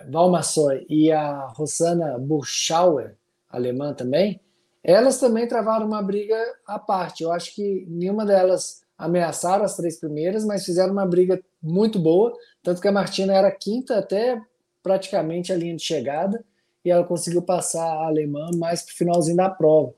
[0.08, 3.16] Valmassoy e a Rosana Burschauer,
[3.48, 4.40] alemã também,
[4.82, 7.22] elas também travaram uma briga à parte.
[7.22, 12.32] Eu acho que nenhuma delas ameaçaram as três primeiras, mas fizeram uma briga muito boa,
[12.62, 14.40] tanto que a Martina era quinta até
[14.82, 16.42] praticamente a linha de chegada,
[16.84, 19.92] e ela conseguiu passar a alemã mais para o finalzinho da prova.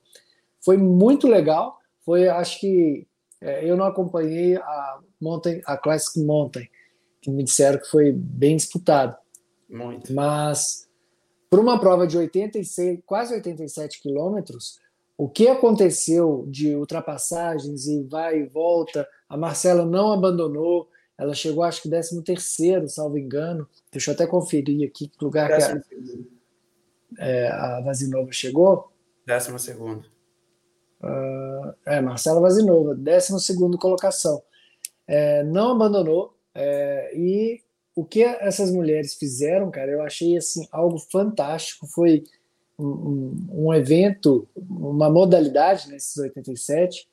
[0.61, 3.07] Foi muito legal, foi, acho que
[3.41, 6.69] é, eu não acompanhei a Mountain, a Classic Mountain,
[7.21, 9.17] que me disseram que foi bem disputado.
[9.73, 10.13] Muito.
[10.13, 10.87] Mas
[11.49, 14.79] para uma prova de 86, quase 87 quilômetros,
[15.17, 21.63] o que aconteceu de ultrapassagens e vai e volta, a Marcela não abandonou, ela chegou
[21.63, 23.69] acho que 13 terceiro, salvo engano.
[23.91, 25.83] Deixa eu até conferir aqui que lugar que a,
[27.19, 28.91] é, a Vazinova chegou.
[29.27, 30.05] Décimo segundo.
[31.03, 34.43] Uh, é, Marcela Vazinova, 12 colocação.
[35.07, 36.37] É, não abandonou.
[36.55, 37.63] É, e
[37.95, 41.87] o que essas mulheres fizeram, cara, eu achei assim algo fantástico.
[41.87, 42.25] Foi
[42.79, 47.07] um, um, evento, uma modalidade nesses 87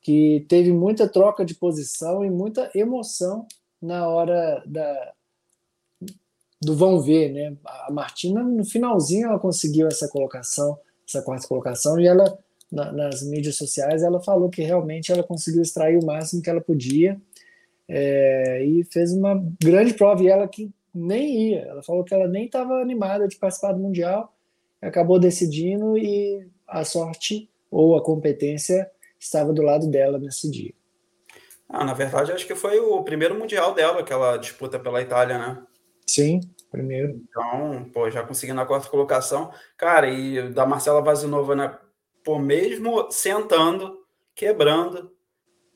[0.00, 3.46] que teve muita troca de posição e muita emoção
[3.80, 5.12] na hora da,
[6.60, 7.56] do vão ver, né?
[7.64, 12.38] A Martina no finalzinho ela conseguiu essa colocação, essa quarta colocação e ela
[12.70, 16.60] na, nas mídias sociais, ela falou que realmente ela conseguiu extrair o máximo que ela
[16.60, 17.20] podia
[17.94, 20.22] é, e fez uma grande prova.
[20.22, 23.80] E ela que nem ia, ela falou que ela nem estava animada de participar do
[23.80, 24.34] Mundial,
[24.80, 30.72] acabou decidindo e a sorte ou a competência estava do lado dela nesse dia.
[31.68, 35.62] Ah, na verdade, acho que foi o primeiro Mundial dela, aquela disputa pela Itália, né?
[36.06, 37.20] Sim, primeiro.
[37.28, 39.52] Então, pô, já conseguindo a quarta colocação.
[39.76, 41.78] Cara, e da Marcela Vazinova, né?
[42.24, 43.98] por mesmo sentando,
[44.34, 45.12] quebrando,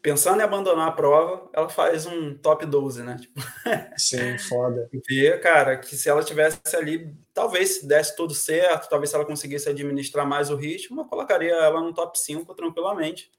[0.06, 3.16] pensando em abandonar a prova, ela faz um top 12, né?
[3.20, 3.40] Tipo,
[3.96, 4.88] Sim, foda.
[5.08, 9.24] Ver, cara, que se ela tivesse ali, talvez se desse tudo certo, talvez se ela
[9.24, 13.32] conseguisse administrar mais o ritmo, eu colocaria ela no top 5 tranquilamente.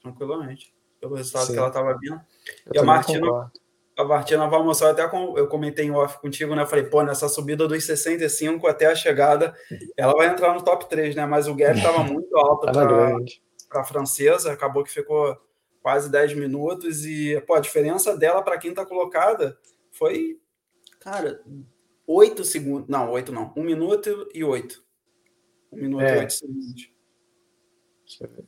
[0.00, 0.72] Tranquilamente.
[1.00, 1.54] Pelo resultado Sim.
[1.54, 2.20] que ela estava vindo.
[2.66, 3.26] Eu e a Martina.
[3.26, 3.64] Concordo
[3.96, 6.62] a Martina vai almoçar até com, eu comentei em off contigo, né?
[6.62, 9.54] Eu falei, pô, nessa subida dos 65 até a chegada,
[9.96, 11.26] ela vai entrar no top 3, né?
[11.26, 15.36] Mas o gap estava muito alto para a francesa, acabou que ficou
[15.84, 19.58] quase 10 minutos e, pô, a diferença dela para quem está colocada
[19.92, 20.40] foi,
[20.98, 21.42] cara,
[22.06, 24.82] 8 segundos, não, 8 não, 1 minuto e 8.
[25.70, 26.16] 1 minuto é.
[26.16, 26.90] e 8 segundos.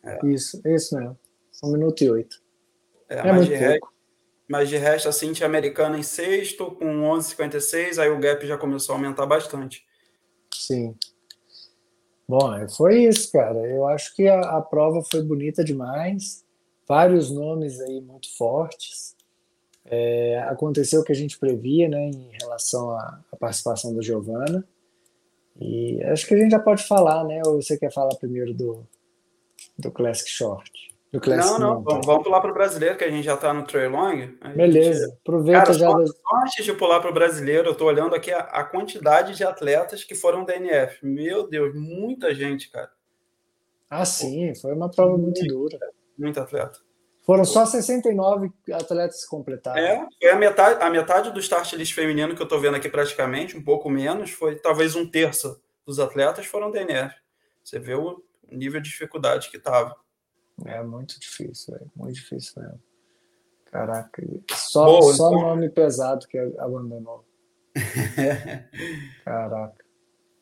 [0.02, 0.26] É.
[0.28, 1.18] Isso, isso mesmo.
[1.62, 2.42] 1 minuto e 8.
[3.10, 3.94] É, é muito pouco.
[4.48, 8.94] Mas de resto, a Cintia americana em sexto, com 11,56, aí o gap já começou
[8.94, 9.84] a aumentar bastante.
[10.54, 10.96] Sim.
[12.26, 13.58] Bom, é, foi isso, cara.
[13.58, 16.45] Eu acho que a, a prova foi bonita demais.
[16.86, 19.16] Vários nomes aí muito fortes.
[19.84, 24.66] É, aconteceu o que a gente previa, né, em relação à, à participação da Giovana.
[25.60, 27.40] E acho que a gente já pode falar, né?
[27.46, 28.86] Ou você quer falar primeiro do,
[29.78, 30.70] do Classic Short?
[31.12, 33.90] Não, não, vamos, vamos pular para o brasileiro, que a gente já está no trail
[33.90, 34.28] long.
[34.54, 35.18] Beleza, gente...
[35.22, 35.90] aproveita Cara, já.
[35.90, 39.34] Só, só antes de pular para o brasileiro, eu estou olhando aqui a, a, quantidade
[39.34, 40.98] de atletas que foram DNF.
[41.06, 42.90] Meu Deus, muita gente, cara.
[43.88, 45.78] Ah, sim, foi uma prova muito dura.
[46.18, 46.78] Muito atleta.
[47.26, 49.80] Foram só 69 atletas que completaram.
[49.80, 52.88] É, foi a metade, a metade do start list feminino que eu estou vendo aqui
[52.88, 57.16] praticamente, um pouco menos, foi talvez um terço dos atletas foram DNF.
[57.64, 59.96] Você vê o nível de dificuldade que estava.
[60.64, 61.90] É muito difícil, véio.
[61.96, 62.80] muito difícil mesmo.
[63.72, 65.40] Caraca, só, Boa, só então...
[65.42, 67.26] nome pesado que abandonou.
[69.24, 69.85] Caraca.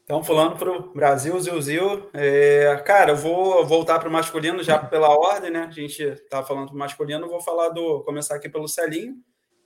[0.05, 4.79] Então, falando para o Brasil, Zil, é, cara, eu vou voltar para o masculino já
[4.79, 5.65] pela ordem, né?
[5.67, 8.03] A gente está falando do masculino, vou falar do.
[8.05, 9.17] começar aqui pelo Celinho,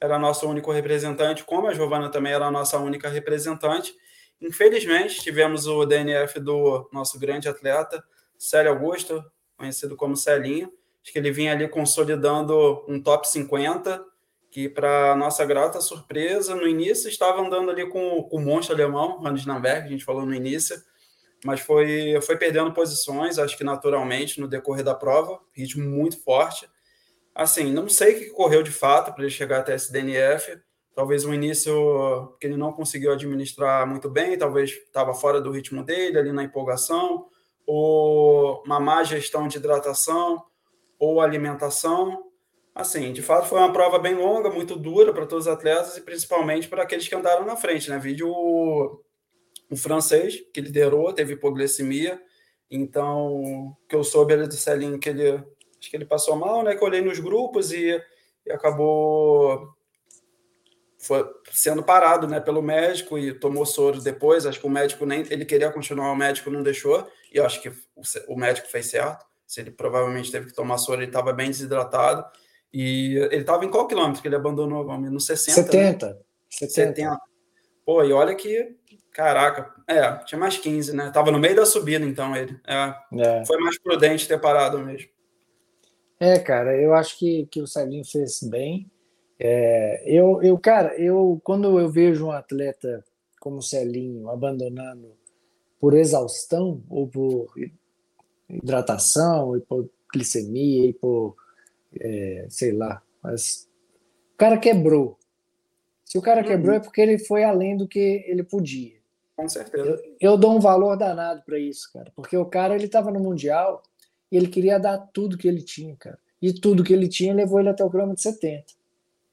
[0.00, 3.92] era nosso único representante, como a Giovana também era a nossa única representante.
[4.40, 8.00] Infelizmente, tivemos o DNF do nosso grande atleta,
[8.38, 9.24] Célio Augusto,
[9.56, 10.72] conhecido como Celinho.
[11.02, 14.04] Acho que ele vinha ali consolidando um top 50,
[14.58, 19.24] que, para nossa grata surpresa, no início estava andando ali com, com o monstro alemão,
[19.24, 20.76] Hans Namberg, a gente falou no início,
[21.44, 26.68] mas foi, foi perdendo posições, acho que naturalmente, no decorrer da prova, ritmo muito forte.
[27.32, 30.60] Assim, não sei o que correu de fato para ele chegar até esse DNF,
[30.92, 35.84] talvez um início que ele não conseguiu administrar muito bem, talvez estava fora do ritmo
[35.84, 37.26] dele, ali na empolgação,
[37.64, 40.44] ou uma má gestão de hidratação,
[40.98, 42.27] ou alimentação.
[42.78, 46.00] Assim, de fato, foi uma prova bem longa, muito dura para todos os atletas e
[46.00, 47.98] principalmente para aqueles que andaram na frente, né?
[47.98, 49.02] Vídeo o,
[49.76, 52.22] francês, que liderou, teve hipoglicemia.
[52.70, 56.76] Então, que eu soube ali do Celinho que ele acho que ele passou mal, né?
[56.76, 58.00] Que eu olhei nos grupos e,
[58.46, 59.74] e acabou
[61.00, 64.46] foi sendo parado, né, pelo médico e tomou soro depois.
[64.46, 67.04] Acho que o médico nem ele queria continuar, o médico não deixou.
[67.32, 69.26] E eu acho que o, o médico fez certo.
[69.44, 72.24] Se ele provavelmente teve que tomar soro, ele estava bem desidratado.
[72.72, 74.84] E ele estava em qual quilômetro que ele abandonou?
[74.98, 75.62] No 60?
[75.62, 76.06] 70.
[76.06, 76.16] Né?
[76.50, 76.94] 70.
[76.94, 77.20] 70.
[77.84, 78.76] Pô, e olha que,
[79.12, 81.10] caraca, é, tinha mais 15, né?
[81.10, 82.58] Tava no meio da subida, então, ele.
[82.66, 83.44] É, é.
[83.46, 85.08] Foi mais prudente ter parado mesmo.
[86.20, 88.90] É, cara, eu acho que, que o Celinho fez bem.
[89.38, 93.04] É, eu, eu, cara, eu quando eu vejo um atleta
[93.40, 95.16] como o Celinho abandonando
[95.80, 97.54] por exaustão ou por
[98.48, 101.36] hidratação, hipoglicemia, e por
[102.00, 103.68] é, sei lá, mas
[104.34, 105.18] o cara quebrou.
[106.04, 108.96] Se o cara quebrou é porque ele foi além do que ele podia.
[109.36, 109.90] Com certeza.
[110.20, 113.20] Eu, eu dou um valor danado para isso, cara, porque o cara ele estava no
[113.20, 113.82] mundial
[114.32, 116.18] e ele queria dar tudo que ele tinha, cara.
[116.40, 118.78] E tudo que ele tinha levou ele até o quilômetro 70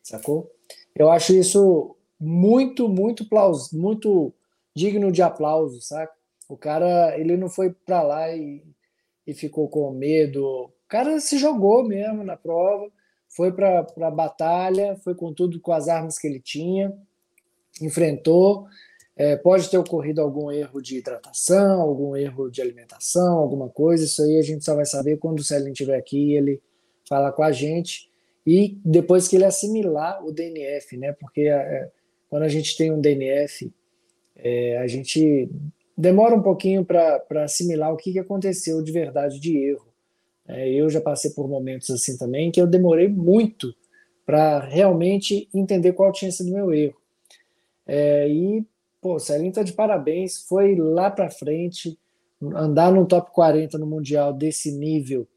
[0.06, 0.52] sacou?
[0.96, 4.34] Eu acho isso muito, muito plaus, muito
[4.74, 6.14] digno de aplauso, saca?
[6.48, 8.64] O cara, ele não foi para lá e,
[9.26, 10.72] e ficou com medo.
[10.86, 12.90] O cara se jogou mesmo na prova,
[13.28, 16.94] foi para a batalha, foi com tudo, com as armas que ele tinha,
[17.82, 18.68] enfrentou.
[19.18, 24.04] É, pode ter ocorrido algum erro de hidratação, algum erro de alimentação, alguma coisa.
[24.04, 26.62] Isso aí a gente só vai saber quando o Celine estiver aqui e ele
[27.08, 28.10] fala com a gente
[28.46, 31.14] e depois que ele assimilar o DNF, né?
[31.14, 31.90] Porque é,
[32.30, 33.74] quando a gente tem um DNF,
[34.36, 35.50] é, a gente
[35.98, 39.95] demora um pouquinho para assimilar o que, que aconteceu de verdade de erro.
[40.48, 43.74] É, eu já passei por momentos assim também que eu demorei muito
[44.26, 46.98] para realmente entender qual tinha sido meu erro.
[47.88, 48.66] É, e,
[49.02, 51.98] pô, Celinho tá de parabéns, foi lá para frente,
[52.42, 55.28] andar no top 40 no Mundial desse nível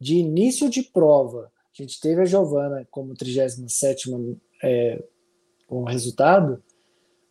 [0.00, 4.10] de início de prova, a gente teve a Giovana como 37
[4.62, 5.02] é,
[5.66, 6.62] com resultado,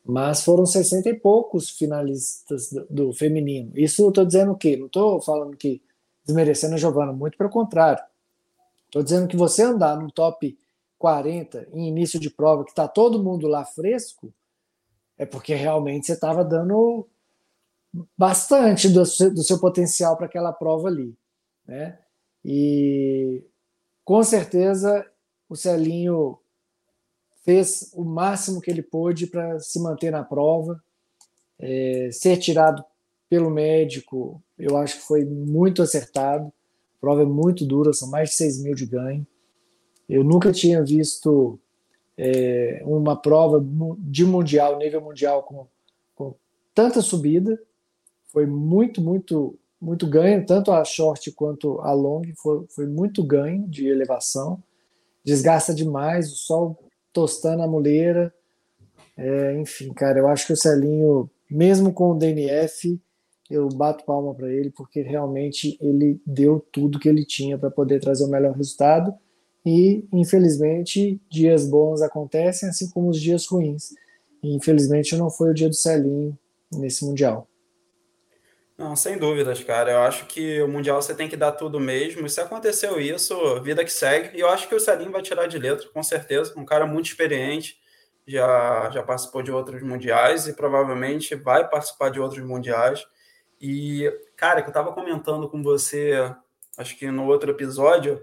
[0.06, 3.72] mas foram 60 e poucos finalistas do, do feminino.
[3.76, 4.78] Isso eu estou dizendo o quê?
[4.78, 5.82] Não estou falando que
[6.28, 8.04] desmerecendo a Giovana, muito pelo contrário.
[8.86, 10.58] Estou dizendo que você andar no top
[11.00, 14.34] 40 em início de prova, que está todo mundo lá fresco,
[15.18, 17.08] é porque realmente você estava dando
[18.18, 21.16] bastante do, do seu potencial para aquela prova ali.
[21.66, 21.98] Né?
[22.44, 23.44] E
[24.04, 25.10] com certeza
[25.50, 26.38] o Celinho
[27.44, 30.84] fez o máximo que ele pôde para se manter na prova,
[31.58, 32.84] é, ser tirado
[33.30, 36.48] pelo médico, eu acho que foi muito acertado.
[36.48, 39.26] A prova é muito dura, são mais de 6 mil de ganho.
[40.10, 41.60] Eu nunca tinha visto
[42.18, 43.64] é, uma prova
[44.00, 45.68] de mundial, nível mundial, com,
[46.16, 46.36] com
[46.74, 47.62] tanta subida.
[48.28, 53.68] Foi muito, muito muito ganho, tanto a short quanto a long foi, foi muito ganho
[53.68, 54.62] de elevação.
[55.24, 56.80] Desgasta demais, o sol
[57.14, 58.34] tostando a muleira.
[59.16, 63.00] É, enfim, cara, eu acho que o Celinho, mesmo com o DNF,
[63.50, 68.00] eu bato palma para ele, porque realmente ele deu tudo que ele tinha para poder
[68.00, 69.14] trazer o melhor resultado.
[69.66, 73.92] E, infelizmente, dias bons acontecem, assim como os dias ruins.
[74.42, 76.38] E, infelizmente, não foi o dia do Celinho
[76.72, 77.48] nesse Mundial.
[78.78, 79.92] Não, sem dúvidas, cara.
[79.92, 82.26] Eu acho que o Mundial você tem que dar tudo mesmo.
[82.26, 84.38] E se aconteceu isso, vida que segue.
[84.38, 86.54] E eu acho que o Celinho vai tirar de letra, com certeza.
[86.56, 87.76] Um cara muito experiente,
[88.28, 93.04] já, já participou de outros mundiais e provavelmente vai participar de outros mundiais.
[93.60, 96.14] E, cara, que eu estava comentando com você,
[96.78, 98.22] acho que no outro episódio,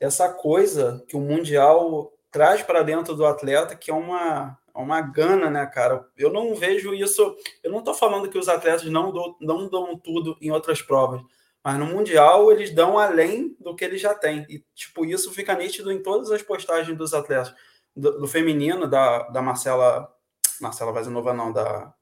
[0.00, 5.00] essa coisa que o Mundial traz para dentro do atleta, que é uma, é uma
[5.02, 6.06] gana, né, cara?
[6.16, 7.36] Eu não vejo isso.
[7.62, 11.20] Eu não estou falando que os atletas não, do, não dão tudo em outras provas,
[11.62, 14.46] mas no Mundial eles dão além do que eles já têm.
[14.48, 17.54] E, tipo, isso fica nítido em todas as postagens dos atletas.
[17.94, 20.10] Do, do feminino, da, da Marcela.
[20.60, 21.92] Marcela Vazinova, não, da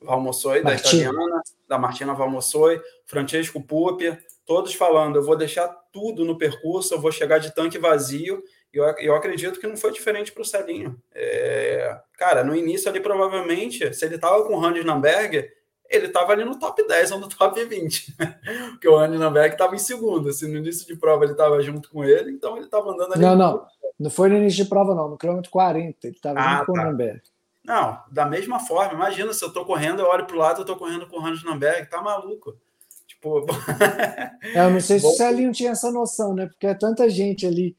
[0.00, 6.38] Valmossoi, da italiana, da Martina Valmossoi, Francesco Pupi, todos falando: eu vou deixar tudo no
[6.38, 8.42] percurso, eu vou chegar de tanque vazio.
[8.72, 11.00] E eu, eu acredito que não foi diferente para o Celinho.
[11.14, 15.50] É, cara, no início ali, provavelmente, se ele estava com o Hans Namberger,
[15.88, 18.14] ele estava ali no top 10 ou no top 20.
[18.72, 20.32] Porque o Hans Namberger estava em segundo.
[20.32, 23.22] Se no início de prova ele estava junto com ele, então ele estava andando ali.
[23.22, 23.66] Não, não.
[23.98, 25.08] Não foi no início de prova, não.
[25.08, 27.22] No quilômetro 40, ele estava ah, junto com o Namberger.
[27.68, 30.74] Não, da mesma forma, imagina se eu tô correndo, eu olho pro lado, eu tô
[30.74, 32.56] correndo com o Hans Namberg, tá maluco.
[33.06, 33.44] Tipo.
[34.54, 36.46] é, eu não sei se o Celinho tinha essa noção, né?
[36.46, 37.76] Porque é tanta gente ali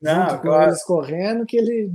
[0.00, 0.42] não, junto claro.
[0.42, 1.90] com eles correndo que ele.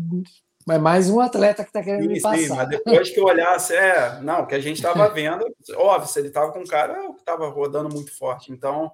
[0.69, 2.37] É mais um atleta que tá querendo sim, me passar.
[2.37, 4.19] Sim, mas depois que eu olhasse, é.
[4.19, 5.45] Não, o que a gente tava vendo,
[5.75, 8.51] óbvio, se ele tava com um cara que tava rodando muito forte.
[8.51, 8.91] Então,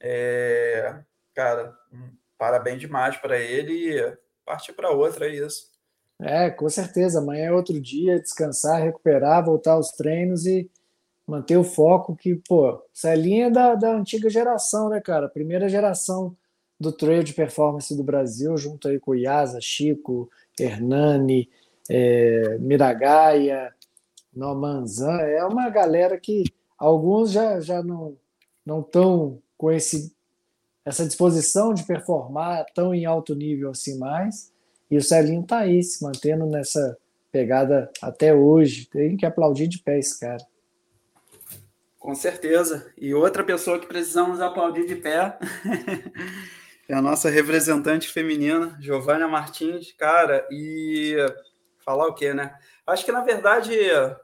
[0.00, 0.98] é,
[1.32, 1.72] cara,
[2.36, 5.71] parabéns demais para ele e partir para outra, é isso.
[6.22, 7.18] É, com certeza.
[7.18, 10.70] Amanhã é outro dia, descansar, recuperar, voltar aos treinos e
[11.26, 15.28] manter o foco que, pô, Celinha é da, da antiga geração, né, cara?
[15.28, 16.36] Primeira geração
[16.78, 21.48] do trail de performance do Brasil, junto aí com Yasa, Chico, Hernani,
[21.90, 23.72] é, Miragaia,
[24.34, 25.18] Nomanzan.
[25.20, 26.44] É uma galera que
[26.78, 28.16] alguns já, já não
[28.64, 30.14] não estão com esse,
[30.84, 34.51] essa disposição de performar tão em alto nível assim mais,
[34.92, 36.98] e o Celinho está aí, se mantendo nessa
[37.30, 38.84] pegada até hoje.
[38.84, 40.44] Tem que aplaudir de pé esse cara.
[41.98, 42.92] Com certeza.
[42.98, 45.38] E outra pessoa que precisamos aplaudir de pé
[46.86, 49.92] é a nossa representante feminina, Giovânia Martins.
[49.92, 51.16] Cara, e
[51.82, 52.54] falar o quê, né?
[52.86, 53.74] Acho que, na verdade,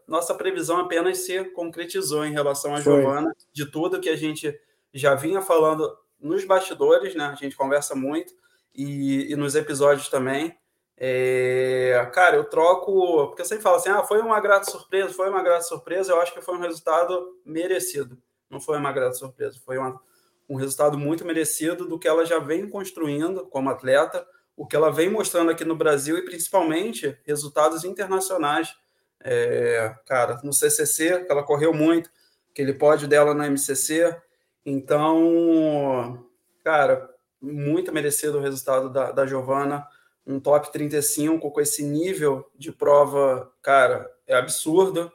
[0.06, 4.54] nossa previsão apenas se concretizou em relação a Giovana, de tudo que a gente
[4.92, 7.24] já vinha falando nos bastidores, né?
[7.24, 8.34] A gente conversa muito
[8.78, 10.56] e, e nos episódios também.
[10.96, 15.42] É, cara, eu troco, porque você fala assim, ah, foi uma grata surpresa, foi uma
[15.42, 18.16] grata surpresa, eu acho que foi um resultado merecido.
[18.48, 20.00] Não foi uma grata surpresa, foi uma,
[20.48, 24.24] um resultado muito merecido do que ela já vem construindo como atleta,
[24.56, 28.74] o que ela vem mostrando aqui no Brasil e principalmente resultados internacionais.
[29.20, 32.10] É, cara, no CCC, que ela correu muito,
[32.50, 34.16] aquele pódio dela na MCC.
[34.64, 36.24] Então,
[36.64, 37.08] cara,
[37.40, 39.86] muito merecido o resultado da, da Giovana.
[40.26, 45.10] Um top 35 com esse nível de prova, cara, é absurdo.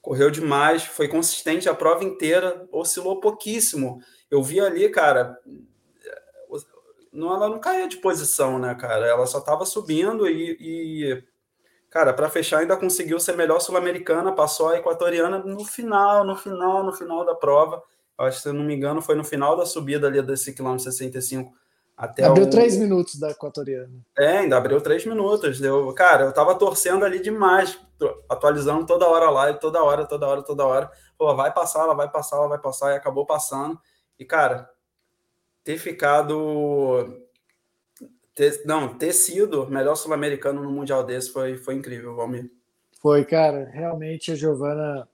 [0.00, 4.00] Correu demais, foi consistente a prova inteira, oscilou pouquíssimo.
[4.30, 5.38] Eu vi ali, cara,
[7.12, 9.06] não, ela não caía de posição, né, cara?
[9.06, 11.24] Ela só estava subindo e, e
[11.90, 16.84] cara, para fechar, ainda conseguiu ser melhor sul-americana, passou a equatoriana no final, no final,
[16.84, 17.82] no final da prova
[18.26, 20.84] acho que se eu não me engano, foi no final da subida ali desse quilômetro
[20.84, 21.52] 65
[21.98, 22.50] até abriu o...
[22.50, 23.92] três minutos da equatoriana.
[24.16, 25.58] É, ainda abriu três minutos.
[25.58, 25.92] Deu...
[25.94, 27.76] Cara, eu tava torcendo ali demais,
[28.28, 30.90] atualizando toda hora lá, toda hora, toda hora, toda hora.
[31.18, 33.76] Pô, vai passar, ela vai passar, ela vai passar, e acabou passando.
[34.16, 34.70] E, cara,
[35.64, 37.20] ter ficado.
[38.32, 38.62] Ter...
[38.64, 42.48] Não, ter sido melhor sul-americano no Mundial desse foi, foi incrível, Valmir.
[43.02, 43.68] Foi, cara.
[43.72, 45.08] Realmente a Giovana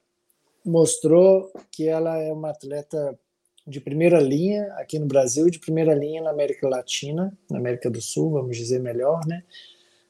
[0.65, 3.19] mostrou que ela é uma atleta
[3.67, 8.01] de primeira linha aqui no Brasil, de primeira linha na América Latina, na América do
[8.01, 9.43] Sul, vamos dizer melhor, né?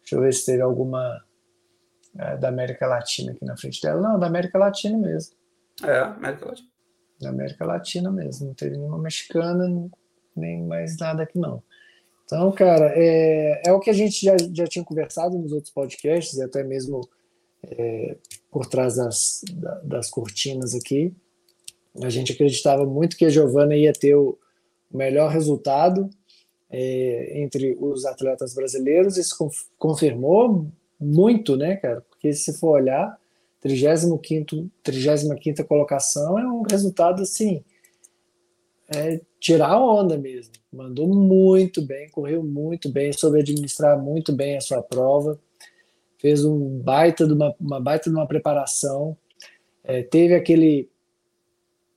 [0.01, 1.25] Deixa eu ver se teve alguma
[2.19, 4.01] é, da América Latina aqui na frente dela.
[4.01, 5.37] Não, da América Latina mesmo.
[5.83, 6.69] É, América Latina.
[7.21, 8.47] Da América Latina mesmo.
[8.49, 9.89] Não teve nenhuma mexicana,
[10.37, 11.63] nem mais nada aqui não.
[12.25, 16.39] Então, cara, é, é o que a gente já, já tinha conversado nos outros podcasts,
[16.39, 17.01] e até mesmo
[17.63, 18.17] é,
[18.55, 19.41] por trás das,
[19.83, 21.13] das cortinas aqui.
[22.01, 24.39] A gente acreditava muito que a Giovana ia ter o
[24.93, 26.09] melhor resultado
[26.71, 29.17] é, entre os atletas brasileiros.
[29.17, 29.37] Isso
[29.77, 30.69] confirmou
[31.01, 32.01] muito, né, cara?
[32.03, 33.19] Porque se for olhar,
[33.61, 37.65] 35 35 colocação é um resultado assim,
[38.95, 40.53] é tirar onda mesmo.
[40.73, 45.41] Mandou muito bem, correu muito bem, soube administrar muito bem a sua prova,
[46.25, 49.14] fez um baita de uma, uma baita de uma preparação,
[49.85, 50.89] é, teve aquele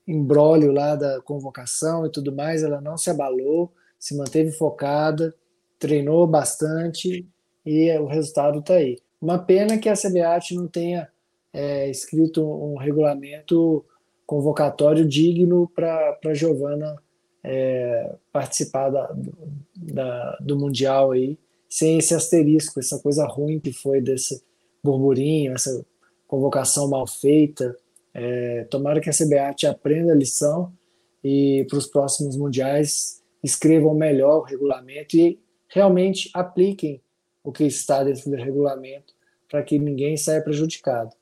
[0.05, 5.33] embrólio lá da convocação e tudo mais, ela não se abalou, se manteve focada,
[5.79, 7.25] treinou bastante
[7.65, 8.97] e o resultado está aí.
[9.21, 11.07] Uma pena que a CBAT não tenha
[11.53, 13.85] é, escrito um regulamento
[14.25, 17.01] convocatório digno para a Giovana
[17.41, 19.09] é, participar da,
[19.73, 21.39] da, do Mundial aí,
[21.69, 24.41] sem esse asterisco, essa coisa ruim que foi desse
[24.83, 25.85] burburinho, essa
[26.27, 27.75] convocação mal feita.
[28.13, 30.73] É, tomara que a CBAT aprenda a lição
[31.23, 37.01] e para os próximos mundiais escrevam melhor o regulamento e realmente apliquem
[37.43, 39.13] o que está dentro do regulamento
[39.49, 41.15] para que ninguém saia prejudicado.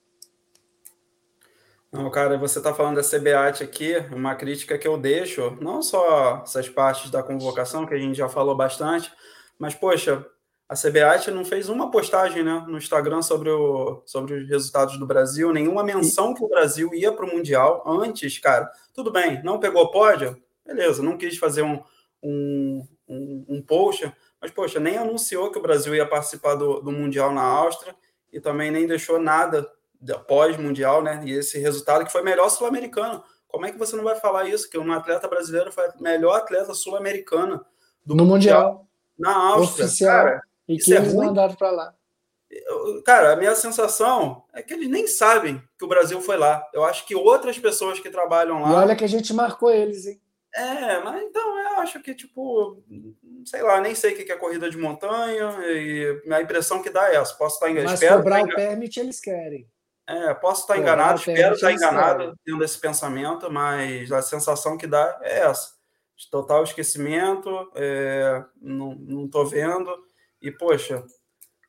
[1.92, 6.42] Não, cara, você está falando da CBAT aqui, uma crítica que eu deixo, não só
[6.44, 9.12] essas partes da convocação, que a gente já falou bastante,
[9.58, 10.26] mas, poxa,
[10.68, 15.06] a CBAT não fez uma postagem né, no Instagram sobre, o, sobre os resultados do
[15.06, 18.72] Brasil, nenhuma menção que o Brasil ia para o Mundial antes, cara.
[18.94, 20.42] Tudo bem, não pegou pódio?
[20.66, 21.84] Beleza, não quis fazer um,
[22.22, 24.12] um, um, um post,
[24.42, 27.96] mas, poxa, nem anunciou que o Brasil ia participar do, do Mundial na Áustria
[28.34, 29.70] e também nem deixou nada
[30.28, 31.22] pós-mundial, né?
[31.26, 33.24] E esse resultado que foi melhor sul-americano.
[33.48, 34.70] Como é que você não vai falar isso?
[34.70, 37.66] Que uma atleta brasileira foi a melhor atleta sul-americana
[38.06, 38.88] do no mundial, mundial,
[39.18, 40.12] na Áustria, Oficial.
[40.12, 40.42] cara.
[40.68, 41.28] E que é eles ruim.
[41.28, 41.96] mandaram para lá.
[43.06, 46.66] Cara, a minha sensação é que eles nem sabem que o Brasil foi lá.
[46.74, 48.72] Eu acho que outras pessoas que trabalham lá.
[48.72, 50.22] E olha que a gente marcou eles, hein?
[50.54, 52.82] É, mas então eu acho que, tipo,
[53.46, 57.10] sei lá, nem sei o que é corrida de montanha, e a impressão que dá
[57.12, 57.36] é essa.
[57.36, 57.92] Posso estar enganado.
[57.92, 59.70] Mas espero cobrar o permit eles querem.
[60.08, 65.20] É, posso estar enganado, espero estar enganado tendo esse pensamento, mas a sensação que dá
[65.24, 65.74] é essa.
[66.16, 69.92] De total esquecimento, é, não estou vendo.
[70.42, 71.04] E, poxa,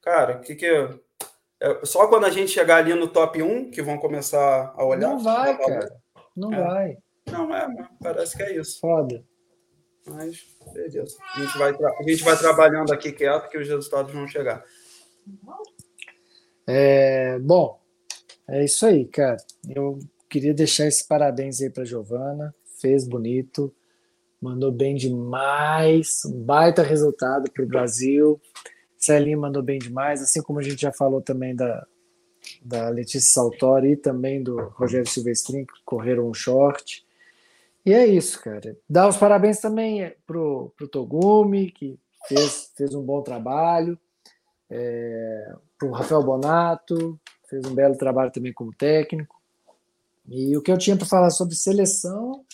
[0.02, 0.66] cara, o que que.
[0.66, 5.08] É, só quando a gente chegar ali no top 1 que vão começar a olhar.
[5.08, 5.96] Não vai, cara.
[6.36, 6.62] Não é.
[6.62, 6.98] vai.
[7.30, 8.78] Não, é, parece que é isso.
[8.78, 9.24] Foda.
[10.06, 11.16] Mas, beleza.
[11.34, 14.64] A gente vai, a gente vai trabalhando aqui quieto que os resultados vão chegar.
[16.66, 17.80] É, bom,
[18.48, 19.36] é isso aí, cara.
[19.68, 19.98] Eu
[20.28, 22.54] queria deixar esse parabéns aí para Giovana.
[22.80, 23.74] Fez bonito,
[24.40, 28.40] mandou bem demais, um baita resultado para o Brasil.
[28.98, 31.86] Celinho mandou bem demais, assim como a gente já falou também da,
[32.62, 37.04] da Letícia Saltori e também do Rogério Silvestrin, que correram um short.
[37.84, 38.76] E é isso, cara.
[38.88, 43.98] Dar os parabéns também pro, pro Togumi, que fez, fez um bom trabalho,
[44.68, 47.18] é, pro Rafael Bonato,
[47.48, 49.36] fez um belo trabalho também como técnico.
[50.28, 52.44] E o que eu tinha para falar sobre seleção,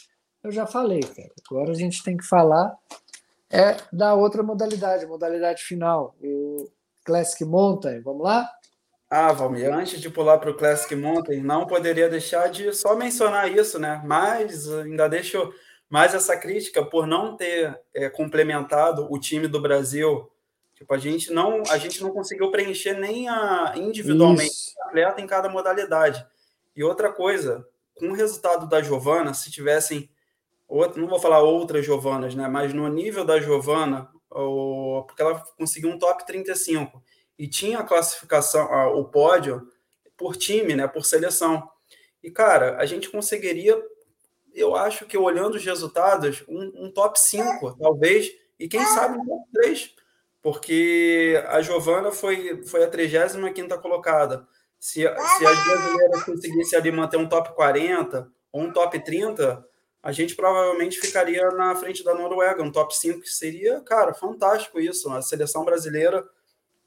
[0.43, 1.31] eu já falei, cara.
[1.51, 2.75] Agora a gente tem que falar
[3.51, 6.71] é da outra modalidade, modalidade final, o
[7.05, 8.01] Classic Mountain.
[8.01, 8.49] Vamos lá?
[9.11, 13.53] Ah, Valmir, antes de pular para o Classic Mountain, não poderia deixar de só mencionar
[13.53, 14.01] isso, né?
[14.07, 15.53] Mas ainda deixo
[15.91, 20.33] mais essa crítica por não ter é, complementado o time do Brasil
[20.83, 24.75] Tipo, a gente não, a gente não conseguiu preencher nem a, individualmente Isso.
[24.83, 26.27] atleta em cada modalidade.
[26.75, 27.65] E outra coisa,
[27.95, 30.11] com o resultado da Giovana, se tivessem
[30.97, 35.91] não vou falar outras Giovanas, né, mas no nível da Giovana, o, porque ela conseguiu
[35.91, 37.03] um top 35
[37.39, 39.69] e tinha a classificação, a, o pódio
[40.17, 41.69] por time, né, por seleção.
[42.23, 43.81] E cara, a gente conseguiria,
[44.55, 49.27] eu acho que olhando os resultados, um, um top 5, talvez, e quem sabe um
[49.27, 49.95] top 3
[50.43, 54.47] porque a Giovana foi, foi a 35 colocada.
[54.79, 59.65] Se, se as brasileiras conseguissem ali manter um top 40 ou um top 30,
[60.03, 64.81] a gente provavelmente ficaria na frente da Noruega, um top 5, que seria, cara, fantástico
[64.81, 65.09] isso.
[65.13, 66.25] A seleção brasileira,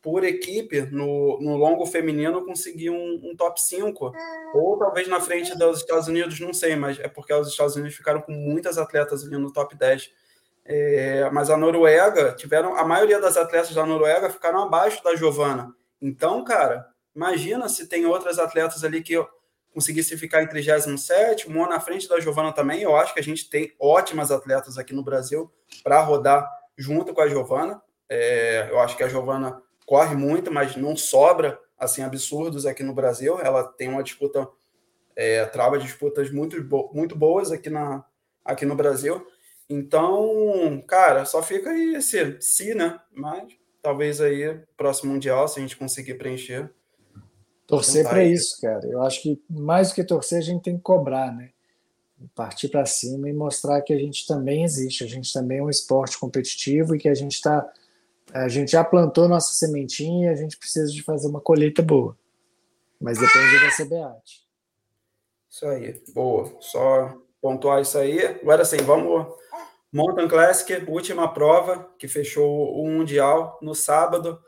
[0.01, 4.11] por equipe, no, no longo feminino, conseguir um, um top 5.
[4.53, 7.95] Ou talvez na frente dos Estados Unidos, não sei, mas é porque os Estados Unidos
[7.95, 10.11] ficaram com muitas atletas ali no top 10.
[10.65, 15.73] É, mas a Noruega tiveram a maioria das atletas da Noruega ficaram abaixo da Giovana.
[16.01, 16.85] Então, cara,
[17.15, 19.13] imagina se tem outras atletas ali que
[19.75, 22.81] conseguisse ficar em 37, uma na frente da Giovana também.
[22.81, 25.51] Eu acho que a gente tem ótimas atletas aqui no Brasil
[25.83, 27.81] para rodar junto com a Giovana.
[28.07, 32.93] É, eu acho que a Giovana corre muito, mas não sobra assim absurdos aqui no
[32.93, 33.37] Brasil.
[33.41, 34.47] Ela tem uma disputa,
[35.13, 36.55] é, trava disputas muito,
[36.93, 38.05] muito boas aqui, na,
[38.45, 39.27] aqui no Brasil.
[39.69, 42.97] Então, cara, só fica aí esse se, né?
[43.11, 43.43] Mas
[43.81, 46.71] talvez aí, próximo Mundial, se a gente conseguir preencher.
[47.67, 48.85] Torcer para isso, cara.
[48.87, 51.49] Eu acho que mais do que torcer, a gente tem que cobrar, né?
[52.33, 55.69] Partir para cima e mostrar que a gente também existe, a gente também é um
[55.69, 57.67] esporte competitivo e que a gente está.
[58.33, 62.17] A gente já plantou nossa sementinha e a gente precisa de fazer uma colheita boa.
[62.99, 64.45] Mas depende da CBAT.
[65.49, 66.55] Isso aí, boa.
[66.59, 68.25] Só pontuar isso aí.
[68.25, 69.27] Agora sim, vamos.
[69.91, 74.39] Mountain Classic, última prova que fechou o Mundial no sábado.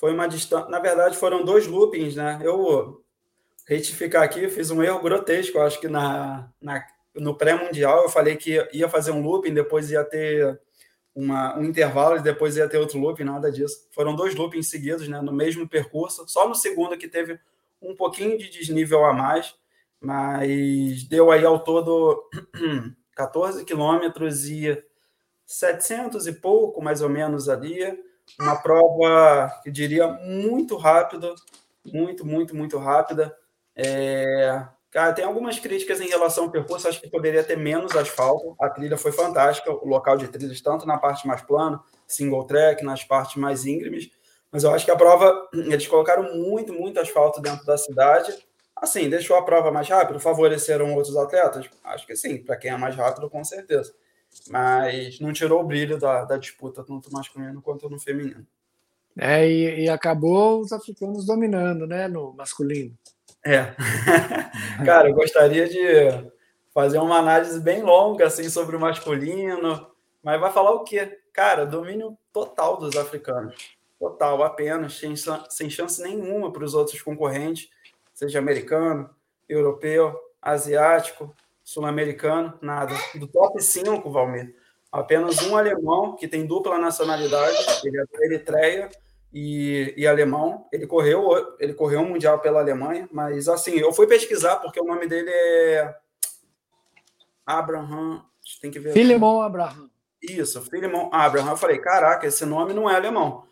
[0.00, 0.68] Foi uma distância.
[0.70, 2.40] Na verdade, foram dois loopings, né?
[2.42, 3.04] Eu
[3.68, 5.58] retificar aqui, fiz um erro grotesco.
[5.58, 6.82] Eu acho que na, na
[7.14, 10.58] no pré-mundial eu falei que ia fazer um looping, depois ia ter
[11.14, 13.86] uma, um intervalo e depois ia ter outro looping, nada disso.
[13.92, 15.20] Foram dois loopings seguidos, né?
[15.20, 16.26] No mesmo percurso.
[16.26, 17.38] Só no segundo que teve
[17.82, 19.54] um pouquinho de desnível a mais
[20.00, 22.24] mas deu aí ao todo
[23.14, 24.82] 14 quilômetros e
[25.44, 28.02] 700 e pouco, mais ou menos, ali.
[28.38, 31.34] Uma prova, que diria, muito rápida,
[31.84, 33.34] muito, muito, muito rápida.
[33.74, 34.64] É...
[34.90, 38.56] Cara, tem algumas críticas em relação ao percurso, acho que poderia ter menos asfalto.
[38.60, 42.84] A trilha foi fantástica, o local de trilhas, tanto na parte mais plana, single track,
[42.84, 44.10] nas partes mais íngremes.
[44.50, 48.36] Mas eu acho que a prova, eles colocaram muito, muito asfalto dentro da cidade
[48.80, 50.18] Assim, deixou a prova mais rápida?
[50.18, 51.68] Favoreceram outros atletas?
[51.84, 53.92] Acho que sim, para quem é mais rápido, com certeza.
[54.48, 58.46] Mas não tirou o brilho da, da disputa, tanto masculino quanto no feminino.
[59.18, 62.96] É, e, e acabou os africanos dominando, né, no masculino.
[63.44, 63.74] É.
[64.84, 66.30] Cara, eu gostaria de
[66.72, 69.86] fazer uma análise bem longa, assim, sobre o masculino,
[70.22, 71.18] mas vai falar o quê?
[71.32, 73.76] Cara, domínio total dos africanos.
[73.98, 75.14] Total, apenas, sem,
[75.48, 77.68] sem chance nenhuma para os outros concorrentes
[78.20, 79.08] seja americano,
[79.48, 81.34] europeu, asiático,
[81.70, 82.96] sul-americano, nada.
[83.14, 84.52] Do top 5, Valmir,
[84.90, 88.88] apenas um alemão que tem dupla nacionalidade, ele é Eritreia
[89.32, 90.66] e, e alemão.
[90.72, 94.84] Ele correu, ele correu um mundial pela Alemanha, mas assim, eu fui pesquisar porque o
[94.84, 95.94] nome dele é
[97.46, 98.24] Abraham,
[98.60, 98.92] tem que ver.
[98.92, 99.88] Filemon Abraham.
[100.20, 101.50] Isso, Filemon Abraham.
[101.50, 103.44] Eu falei, caraca, esse nome não é alemão.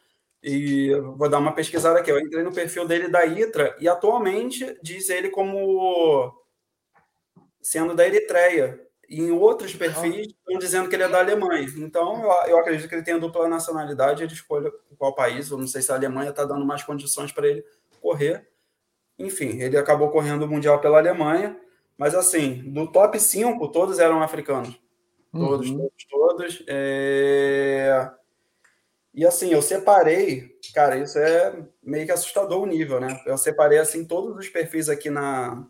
[0.42, 2.10] E vou dar uma pesquisada aqui.
[2.10, 6.36] Eu entrei no perfil dele da ITRA e atualmente diz ele como
[7.68, 8.80] sendo da Eritreia.
[9.06, 11.68] E em outros perfis estão dizendo que ele é da Alemanha.
[11.76, 14.22] Então eu, eu acredito que ele tem dupla nacionalidade.
[14.22, 15.50] Ele escolha qual país.
[15.50, 17.64] Eu não sei se a Alemanha está dando mais condições para ele
[18.00, 18.48] correr.
[19.18, 21.58] Enfim, ele acabou correndo o Mundial pela Alemanha.
[21.96, 24.80] Mas assim, do top 5, todos eram africanos.
[25.30, 25.78] Todos, uhum.
[25.78, 26.64] todos, todos.
[26.66, 28.10] É...
[29.12, 33.20] E assim, eu separei, cara, isso é meio que assustador o nível, né?
[33.26, 35.66] Eu separei assim todos os perfis aqui na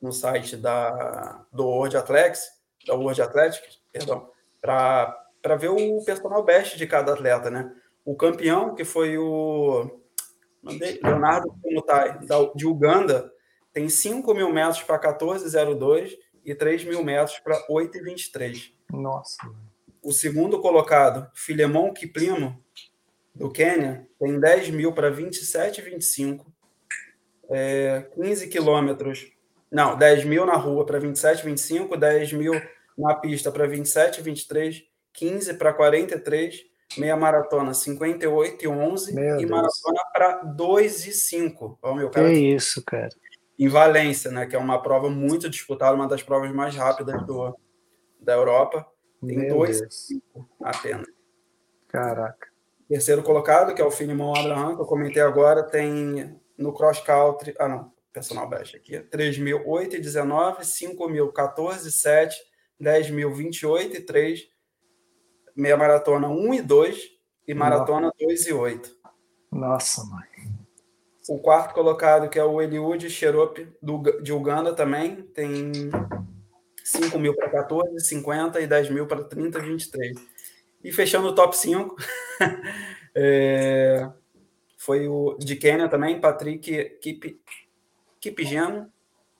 [0.00, 2.48] no site da do World Athletics,
[2.86, 4.30] da World Athletics, perdão,
[4.60, 7.72] para ver o personal best de cada atleta, né?
[8.04, 10.00] O campeão, que foi o
[10.62, 12.18] Leonardo Kumutai,
[12.54, 13.30] de Uganda,
[13.72, 18.72] tem 5 mil metros para 14,02 e 3 mil metros para 8,23.
[18.90, 19.38] Nossa
[20.08, 22.62] o segundo colocado, Filemon Kiplimo,
[23.34, 26.46] do Quênia, tem 10 mil para 27,25.
[27.50, 29.30] É, 15 quilômetros.
[29.70, 32.52] Não, 10 mil na rua para 27,25, 10 mil
[32.96, 36.64] na pista para 27,23, 15 para 43,
[36.96, 39.50] meia maratona 58 e 11 meu e Deus.
[39.50, 41.78] maratona para 2 e 5.
[41.82, 42.28] Ó, meu cara.
[42.28, 43.10] Que isso, cara.
[43.58, 47.56] Em Valência, né, que é uma prova muito disputada, uma das provas mais rápidas do,
[48.20, 48.86] da Europa.
[49.26, 49.80] Tem Meu dois
[50.62, 51.08] apenas.
[51.88, 52.48] Caraca.
[52.88, 57.54] Terceiro colocado, que é o Filimon Abraham, que eu comentei agora, tem no cross country.
[57.58, 58.98] Ah, não, personal best aqui.
[58.98, 62.36] 3.008 e 19, 5.000, 14, 7,
[62.80, 64.40] 10.000, 28 e 3,
[65.54, 67.02] meia maratona 1 e 2
[67.46, 68.16] e maratona Nossa.
[68.20, 68.98] 2 e 8.
[69.52, 70.28] Nossa, mãe.
[71.28, 73.68] O quarto colocado, que é o Eliud Xerope,
[74.22, 75.90] de Uganda também, tem
[76.82, 80.18] 5 mil para 14, 50 e 10 mil para 30, 23.
[80.82, 81.96] E fechando o top 5,
[83.14, 84.10] é,
[84.78, 87.40] foi o de Quênia também, Patrick Kip,
[88.20, 88.90] Kipigeno,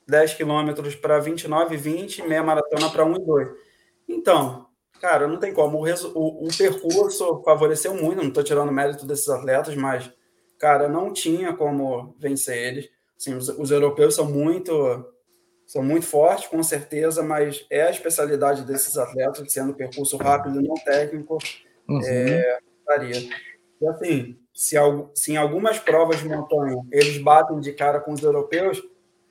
[0.06, 3.48] 10 quilômetros para 29 e 20, meia maratona para 1 e 2.
[4.08, 4.66] Então,
[5.00, 5.78] cara, não tem como.
[5.78, 10.10] O, o, o percurso favoreceu muito, não estou tirando mérito desses atletas, mas,
[10.58, 12.90] cara, não tinha como vencer eles.
[13.16, 14.72] Assim, os, os europeus são muito
[15.68, 20.66] são muito fortes, com certeza, mas é a especialidade desses atletas, sendo percurso rápido e
[20.66, 21.36] não técnico,
[21.86, 22.00] uhum.
[22.02, 23.28] é, daria.
[23.78, 24.76] E assim, se,
[25.14, 28.82] se, em algumas provas de montanha eles batem de cara com os europeus,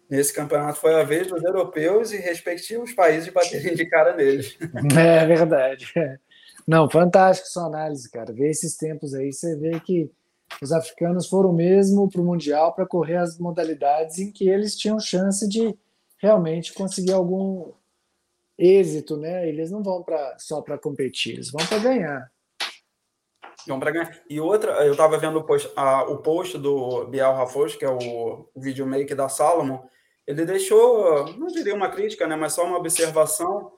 [0.10, 4.58] nesse campeonato foi a vez dos europeus e respectivos países baterem de cara neles.
[4.98, 5.86] É verdade.
[6.66, 8.32] Não, fantástico sua análise, cara.
[8.32, 10.10] Ver esses tempos aí, você vê que
[10.62, 14.98] Os africanos foram mesmo para o Mundial para correr as modalidades em que eles tinham
[14.98, 15.78] chance de
[16.20, 17.74] realmente conseguir algum
[18.58, 19.48] êxito, né?
[19.50, 22.32] Eles não vão para só para competir, eles vão para ganhar.
[23.68, 24.22] Vão para ganhar.
[24.30, 27.90] E outra, eu estava vendo o post, a, o post do Biel Rafos, que é
[27.90, 29.80] o, o videomaker da Salomon,
[30.26, 33.72] ele deixou, não diria uma crítica, né, mas só uma observação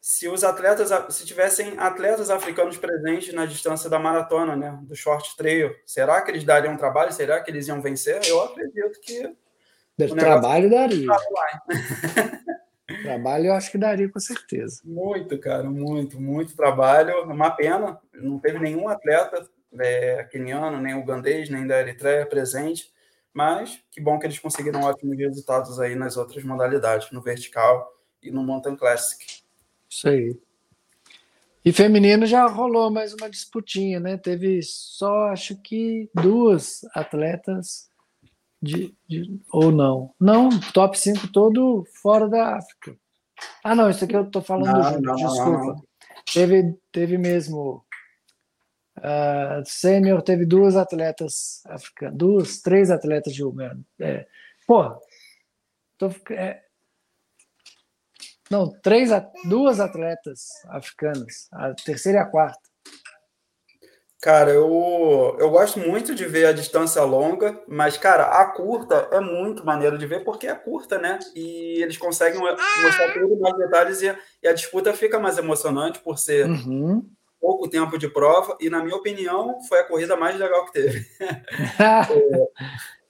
[0.00, 5.34] se os atletas, se tivessem atletas africanos presentes na distância da maratona, né, do short
[5.34, 7.10] trail, será que eles dariam trabalho?
[7.10, 8.20] Será que eles iam vencer?
[8.28, 9.34] Eu acredito que
[10.14, 11.08] trabalho daria.
[13.04, 14.80] trabalho eu acho que daria com certeza.
[14.84, 17.22] Muito, cara, muito, muito trabalho.
[17.24, 19.46] Uma pena, não teve nenhum atleta
[19.78, 22.92] é, keniano, nem ugandês, nem da Eritreia presente,
[23.32, 27.92] mas que bom que eles conseguiram ótimos resultados aí nas outras modalidades, no vertical
[28.22, 29.42] e no mountain classic.
[29.88, 30.36] Isso aí.
[31.64, 34.18] E feminino já rolou mais uma disputinha, né?
[34.18, 37.88] Teve só, acho que duas atletas
[38.64, 40.14] de, de, ou não.
[40.20, 42.96] Não, top 5 todo fora da África.
[43.62, 45.66] Ah, não, isso aqui eu tô falando não, junto, não, desculpa.
[45.66, 45.84] Não,
[46.32, 47.84] teve, teve mesmo.
[48.96, 53.76] Uh, sênior teve duas atletas africanas, duas, três atletas de Uber.
[54.00, 54.26] É,
[54.66, 54.96] porra,
[55.98, 56.62] tô, é,
[58.50, 59.10] não, três,
[59.48, 62.73] duas atletas africanas, a terceira e a quarta.
[64.24, 69.20] Cara, eu, eu gosto muito de ver a distância longa, mas, cara, a curta é
[69.20, 71.18] muito maneiro de ver porque é curta, né?
[71.36, 76.16] E eles conseguem mostrar tudo mais detalhes e, e, a disputa fica mais emocionante por
[76.16, 77.06] ser uhum.
[77.38, 78.56] pouco tempo de prova.
[78.58, 81.06] E, na minha opinião, foi a corrida mais legal que teve.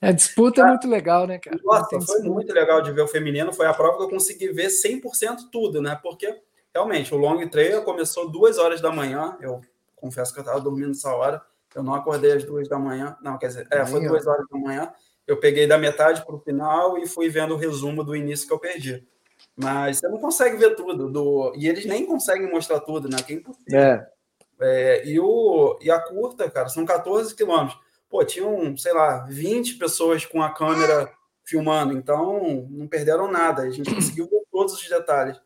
[0.01, 1.57] é, a disputa é muito legal, né, cara?
[1.63, 3.53] Nossa, foi muito legal de ver o feminino.
[3.53, 5.97] Foi a prova que eu consegui ver 100% tudo, né?
[6.03, 6.41] Porque,
[6.73, 9.37] realmente, o long trail começou duas horas da manhã.
[9.39, 9.61] Eu
[10.05, 11.41] confesso que eu estava dormindo essa hora.
[11.73, 13.17] Eu não acordei às duas da manhã.
[13.21, 14.91] Não, quer dizer, é, foi duas horas da manhã.
[15.27, 18.53] Eu peguei da metade para o final e fui vendo o resumo do início que
[18.53, 19.05] eu perdi.
[19.55, 21.09] Mas você não consegue ver tudo.
[21.09, 21.53] Do...
[21.55, 23.17] E eles nem conseguem mostrar tudo, né?
[23.25, 23.79] Que é impossível.
[23.79, 24.07] É.
[24.61, 25.77] É, e, o...
[25.81, 27.77] e a curta, cara, são 14 quilômetros
[28.15, 31.11] pô, tinham, sei lá, 20 pessoas com a câmera
[31.43, 33.63] filmando, então não perderam nada.
[33.63, 35.39] A gente conseguiu ver todos os detalhes.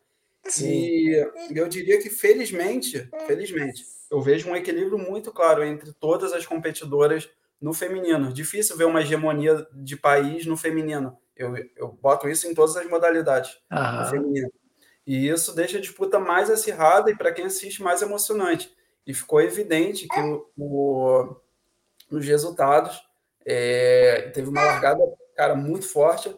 [0.44, 0.68] Sim.
[0.68, 6.44] E eu diria que, felizmente, felizmente, eu vejo um equilíbrio muito claro entre todas as
[6.44, 7.28] competidoras
[7.60, 8.32] no feminino.
[8.32, 11.16] Difícil ver uma hegemonia de país no feminino.
[11.36, 14.52] Eu, eu boto isso em todas as modalidades no feminino.
[15.06, 18.72] E isso deixa a disputa mais acirrada e, para quem assiste, mais emocionante.
[19.06, 21.36] E ficou evidente que o, o
[22.10, 23.00] nos resultados.
[23.46, 25.00] É, teve uma largada,
[25.34, 26.28] cara, muito forte,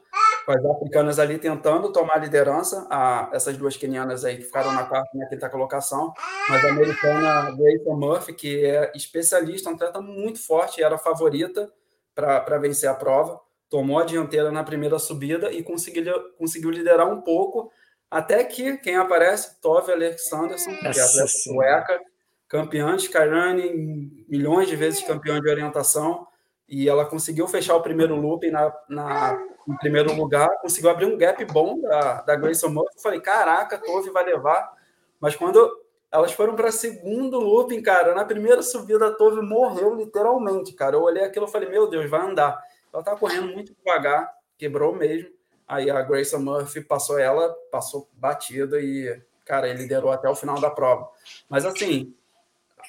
[0.44, 4.84] com as africanas ali tentando tomar liderança, a, essas duas quenianas aí que ficaram na
[4.84, 6.12] quarta na quinta colocação,
[6.48, 11.70] mas a americana Grace Murphy, que é especialista, um atleta muito forte, era a favorita
[12.14, 17.20] para vencer a prova, tomou a dianteira na primeira subida e conseguiu, conseguiu liderar um
[17.20, 17.70] pouco,
[18.10, 19.60] até que quem aparece?
[19.60, 22.00] Tove Alexanderson, que é atleta sueca,
[22.46, 26.26] campeã de Skyrunning, milhões de vezes campeã de orientação,
[26.72, 31.18] e ela conseguiu fechar o primeiro loop na, na, em primeiro lugar, conseguiu abrir um
[31.18, 32.96] gap bom da, da Grayson Murphy.
[32.96, 34.72] Eu falei, caraca, Tove vai levar.
[35.20, 35.70] Mas quando
[36.10, 40.96] elas foram para segundo looping, cara, na primeira subida a Tove morreu literalmente, cara.
[40.96, 42.58] Eu olhei aquilo e falei, meu Deus, vai andar.
[42.90, 45.28] Ela tá correndo muito devagar, quebrou mesmo.
[45.68, 50.58] Aí a Grayson Murphy passou ela, passou batida e, cara, ele liderou até o final
[50.58, 51.06] da prova.
[51.50, 52.14] Mas assim,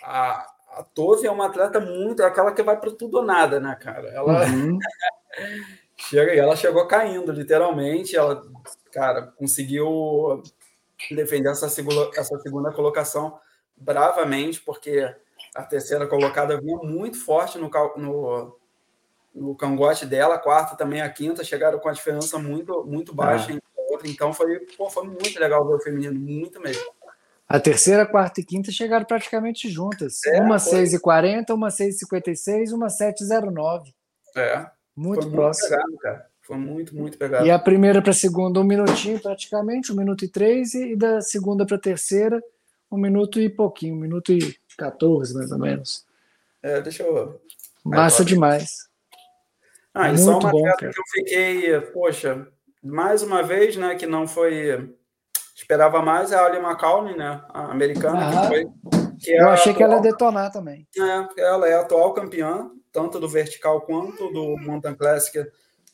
[0.03, 3.59] a, a Tove é uma atleta muito, é aquela que vai para tudo ou nada,
[3.59, 4.09] né, cara?
[4.09, 4.79] Ela uhum.
[5.97, 8.15] chega, ela chegou caindo, literalmente.
[8.15, 8.41] Ela,
[8.91, 10.41] cara, conseguiu
[11.11, 13.39] defender essa segunda, essa segunda colocação
[13.75, 15.13] bravamente, porque
[15.55, 18.59] a terceira colocada vinha muito forte no, no,
[19.33, 23.53] no cangote dela, a quarta também, a quinta, chegaram com a diferença muito, muito baixa.
[23.53, 23.59] É.
[24.05, 26.92] Então foi, pô, foi muito legal ver o feminino, muito mesmo.
[27.53, 30.25] A terceira, quarta e quinta chegaram praticamente juntas.
[30.25, 33.93] É, uma 6,40, uma 6,56, uma 7,09.
[34.35, 34.65] É.
[34.95, 35.69] Muito foi próximo.
[35.69, 36.25] Muito pegado, cara.
[36.41, 37.45] Foi muito, muito pegado.
[37.45, 41.21] E a primeira para a segunda, um minutinho praticamente, um minuto e três, e da
[41.21, 42.43] segunda para a terceira,
[42.91, 46.07] um minuto e pouquinho, um minuto e 14, mais ou menos.
[46.63, 47.39] É, deixa eu.
[47.85, 48.89] Massa demais.
[49.93, 52.47] Ah, e só uma bom, que eu fiquei, poxa,
[52.81, 54.91] mais uma vez, né, que não foi
[55.53, 57.41] Esperava mais é a Ali McCallum, né?
[57.49, 58.65] A americana, ah, que foi.
[59.19, 60.87] Que é eu achei atual, que ela ia detonar também.
[60.97, 65.45] É, ela é a atual campeã, tanto do vertical quanto do Mountain Classic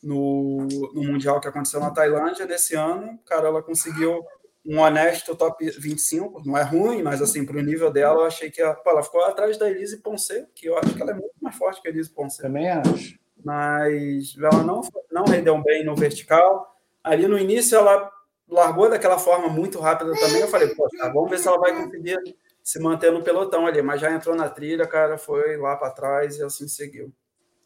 [0.02, 3.18] no, no Mundial que aconteceu na Tailândia desse ano.
[3.26, 4.24] Cara, ela conseguiu
[4.64, 8.50] um honesto top 25, não é ruim, mas assim, para o nível dela, eu achei
[8.50, 11.14] que ela, pô, ela ficou atrás da Elise Ponce, que eu acho que ela é
[11.14, 12.40] muito mais forte que a Elise Ponce.
[12.40, 13.18] Também acho.
[13.42, 16.76] Mas ela não, não rendeu bem no vertical.
[17.02, 18.10] Ali no início, ela
[18.50, 20.40] largou daquela forma muito rápida também.
[20.40, 22.18] Eu falei, pô, tá, vamos ver se ela vai conseguir
[22.62, 23.80] se manter no pelotão ali.
[23.82, 27.12] Mas já entrou na trilha, cara, foi lá para trás e assim seguiu.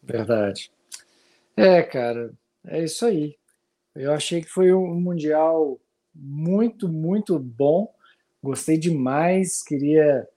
[0.01, 0.71] Verdade.
[1.57, 2.33] É, cara,
[2.65, 3.35] é isso aí.
[3.95, 5.79] Eu achei que foi um mundial
[6.13, 7.93] muito, muito bom.
[8.43, 9.63] Gostei demais.
[9.63, 10.27] Queria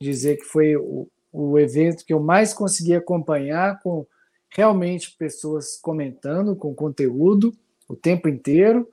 [0.00, 4.06] dizer que foi o, o evento que eu mais consegui acompanhar com
[4.50, 7.54] realmente pessoas comentando com conteúdo
[7.88, 8.88] o tempo inteiro,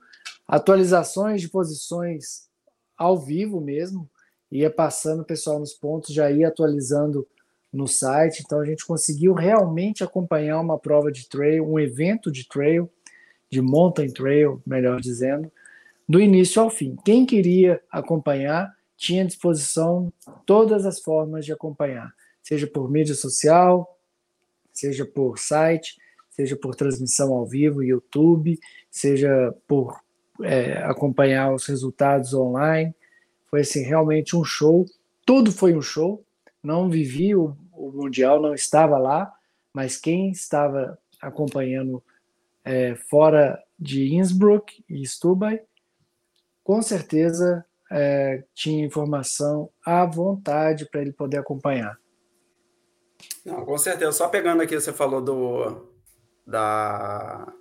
[0.50, 2.48] atualizações de posições
[2.96, 4.10] ao vivo mesmo,
[4.50, 7.26] ia passando o pessoal nos pontos, já ia atualizando
[7.72, 12.48] no site, então a gente conseguiu realmente acompanhar uma prova de trail, um evento de
[12.48, 12.90] trail,
[13.48, 15.50] de mountain trail, melhor dizendo,
[16.08, 16.96] do início ao fim.
[17.04, 20.12] Quem queria acompanhar tinha à disposição
[20.44, 23.96] todas as formas de acompanhar, seja por mídia social,
[24.72, 25.96] seja por site,
[26.28, 28.58] seja por transmissão ao vivo, YouTube,
[28.90, 30.00] seja por
[30.42, 32.94] é, acompanhar os resultados online.
[33.48, 34.86] Foi assim, realmente um show.
[35.24, 36.24] Tudo foi um show.
[36.62, 39.32] Não vivi o, o Mundial, não estava lá,
[39.72, 42.02] mas quem estava acompanhando
[42.64, 45.60] é, fora de Innsbruck e Stubai
[46.62, 51.98] com certeza é, tinha informação à vontade para ele poder acompanhar.
[53.44, 54.12] Não, com certeza.
[54.12, 55.88] Só pegando aqui, você falou do
[56.46, 57.52] da,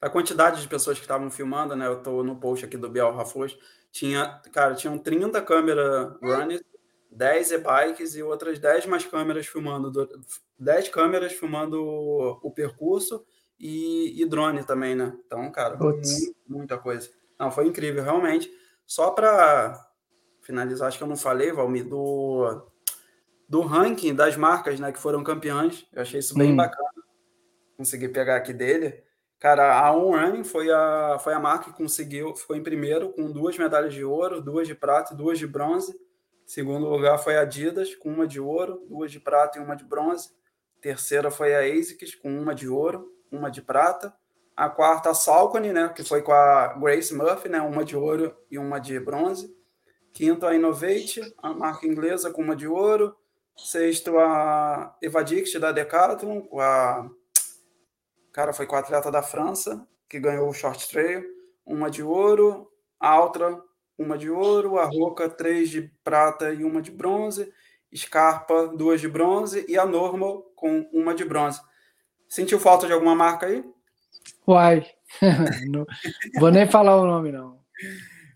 [0.00, 1.86] da quantidade de pessoas que estavam filmando, né?
[1.86, 3.58] Eu estou no post aqui do Biel Rafos.
[3.90, 6.62] Tinha, cara, tinham 30 câmeras runners,
[7.10, 10.08] 10 e-bikes e outras 10 mais câmeras filmando,
[10.58, 13.24] 10 câmeras filmando o, o percurso
[13.58, 15.16] e, e, drone também, né?
[15.26, 16.08] Então, cara, muito,
[16.46, 17.10] muita coisa.
[17.38, 18.50] Não, foi incrível, realmente.
[18.86, 19.88] Só para
[20.42, 22.66] finalizar, acho que eu não falei, Valmir, do,
[23.48, 25.86] do ranking das marcas né, que foram campeãs.
[25.92, 26.56] Eu achei isso bem hum.
[26.56, 26.88] bacana.
[27.76, 29.02] Consegui pegar aqui dele.
[29.38, 33.30] Cara, a On Running foi a, foi a marca que conseguiu, ficou em primeiro com
[33.30, 35.98] duas medalhas de ouro, duas de prata e duas de bronze.
[36.44, 39.84] Segundo lugar foi a Adidas, com uma de ouro, duas de prata e uma de
[39.84, 40.30] bronze.
[40.80, 44.12] Terceira foi a ASICS, com uma de ouro, uma de prata
[44.58, 48.36] a quarta a Salcone, né, que foi com a Grace Murphy, né, uma de ouro
[48.50, 49.56] e uma de bronze.
[50.12, 53.14] Quinto a Innovate, a marca inglesa com uma de ouro.
[53.56, 57.08] Sexto a Evadict da Decathlon, com a
[58.38, 61.24] cara foi com a atleta da França que ganhou o short trail,
[61.66, 62.70] uma de ouro,
[63.00, 63.60] a Altra
[63.98, 67.52] uma de ouro, a Roca três de prata e uma de bronze,
[67.92, 71.60] Scarpa duas de bronze e a Normal com uma de bronze.
[72.28, 73.64] Sentiu falta de alguma marca aí?
[74.46, 74.86] Uai,
[75.68, 75.84] não
[76.38, 77.58] vou nem falar o nome, não.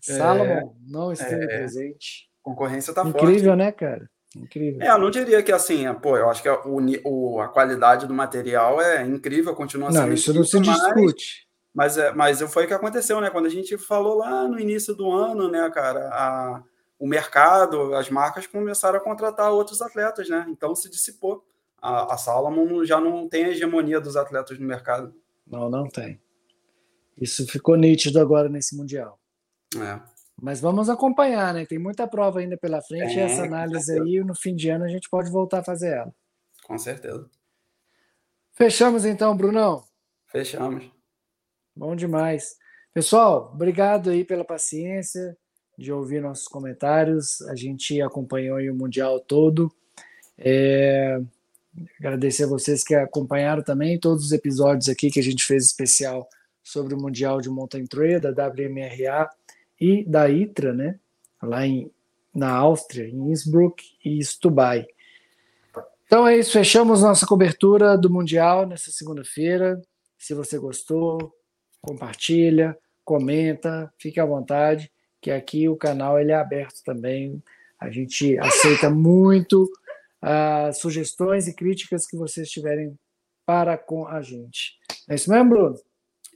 [0.09, 2.29] É, Salomon não esteve é, presente.
[2.41, 3.31] Concorrência tá Incrível, forte.
[3.31, 4.09] Incrível, né, cara?
[4.35, 4.81] Incrível.
[4.81, 8.13] É, eu não diria que assim, pô, eu acho que a, o, a qualidade do
[8.13, 10.07] material é incrível, continua sendo.
[10.07, 11.47] Não, isso não se discute.
[11.73, 13.29] Mas, é, mas foi o que aconteceu, né?
[13.29, 16.63] Quando a gente falou lá no início do ano, né, cara, a,
[16.99, 20.45] o mercado, as marcas começaram a contratar outros atletas, né?
[20.49, 21.43] Então se dissipou.
[21.81, 25.13] A, a Salomon já não tem a hegemonia dos atletas no mercado.
[25.45, 26.21] Não, não tem.
[27.19, 29.19] Isso ficou nítido agora nesse Mundial.
[29.75, 30.12] É.
[30.43, 31.65] Mas vamos acompanhar, né?
[31.65, 33.13] Tem muita prova ainda pela frente.
[33.13, 35.93] É, e essa análise aí, no fim de ano, a gente pode voltar a fazer
[35.93, 36.13] ela.
[36.65, 37.29] Com certeza.
[38.51, 39.85] Fechamos então, Brunão?
[40.27, 40.83] Fechamos.
[41.73, 42.57] Bom demais.
[42.93, 45.37] Pessoal, obrigado aí pela paciência
[45.77, 47.41] de ouvir nossos comentários.
[47.43, 49.73] A gente acompanhou aí o Mundial todo.
[50.37, 51.21] É...
[51.99, 56.27] Agradecer a vocês que acompanharam também todos os episódios aqui que a gente fez especial
[56.61, 59.29] sobre o Mundial de Mountain Trail, da WMRA
[59.83, 60.97] e da ITRA, né?
[61.41, 61.91] Lá em,
[62.33, 64.87] na Áustria, em Innsbruck e Stubai.
[66.05, 69.81] Então é isso, fechamos nossa cobertura do Mundial nessa segunda-feira.
[70.17, 71.33] Se você gostou,
[71.81, 74.89] compartilha, comenta, fique à vontade,
[75.21, 77.43] que aqui o canal ele é aberto também.
[77.77, 79.63] A gente aceita muito
[80.23, 82.97] uh, sugestões e críticas que vocês tiverem
[83.45, 84.77] para com a gente.
[85.09, 85.75] É isso mesmo, Bruno?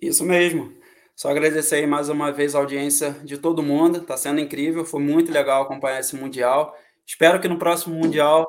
[0.01, 0.73] Isso mesmo.
[1.17, 3.97] Só agradecer aí mais uma vez a audiência de todo mundo.
[3.97, 6.77] Está sendo incrível, foi muito legal acompanhar esse Mundial.
[7.03, 8.47] Espero que no próximo Mundial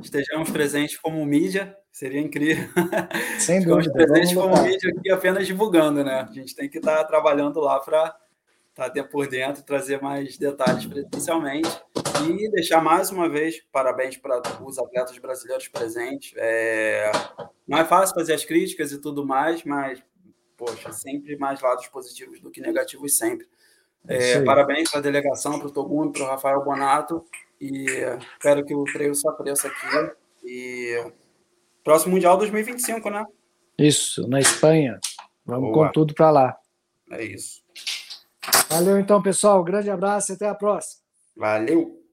[0.00, 1.76] estejamos presentes como mídia.
[1.92, 2.70] Seria incrível.
[3.38, 3.92] Sem dúvida.
[3.92, 6.26] presentes como mídia aqui apenas divulgando, né?
[6.26, 8.16] A gente tem que estar tá trabalhando lá para
[8.70, 11.68] estar tá por dentro, trazer mais detalhes presencialmente.
[12.26, 16.32] E deixar mais uma vez parabéns para os atletas brasileiros presentes.
[16.38, 17.12] É...
[17.68, 20.02] Não é fácil fazer as críticas e tudo mais, mas,
[20.56, 23.46] poxa, sempre mais lados positivos do que negativos, sempre.
[24.08, 27.24] É, parabéns para a delegação, para o Togumi, para o Rafael Bonato.
[27.60, 27.86] E
[28.38, 30.12] espero que o treino se apareça aqui.
[30.44, 31.12] E
[31.82, 33.24] próximo Mundial 2025, né?
[33.78, 35.00] Isso, na Espanha.
[35.44, 35.86] Vamos Boa.
[35.86, 36.56] com tudo para lá.
[37.10, 37.62] É isso.
[38.68, 39.62] Valeu então, pessoal.
[39.62, 41.02] grande abraço e até a próxima.
[41.36, 42.05] Valeu.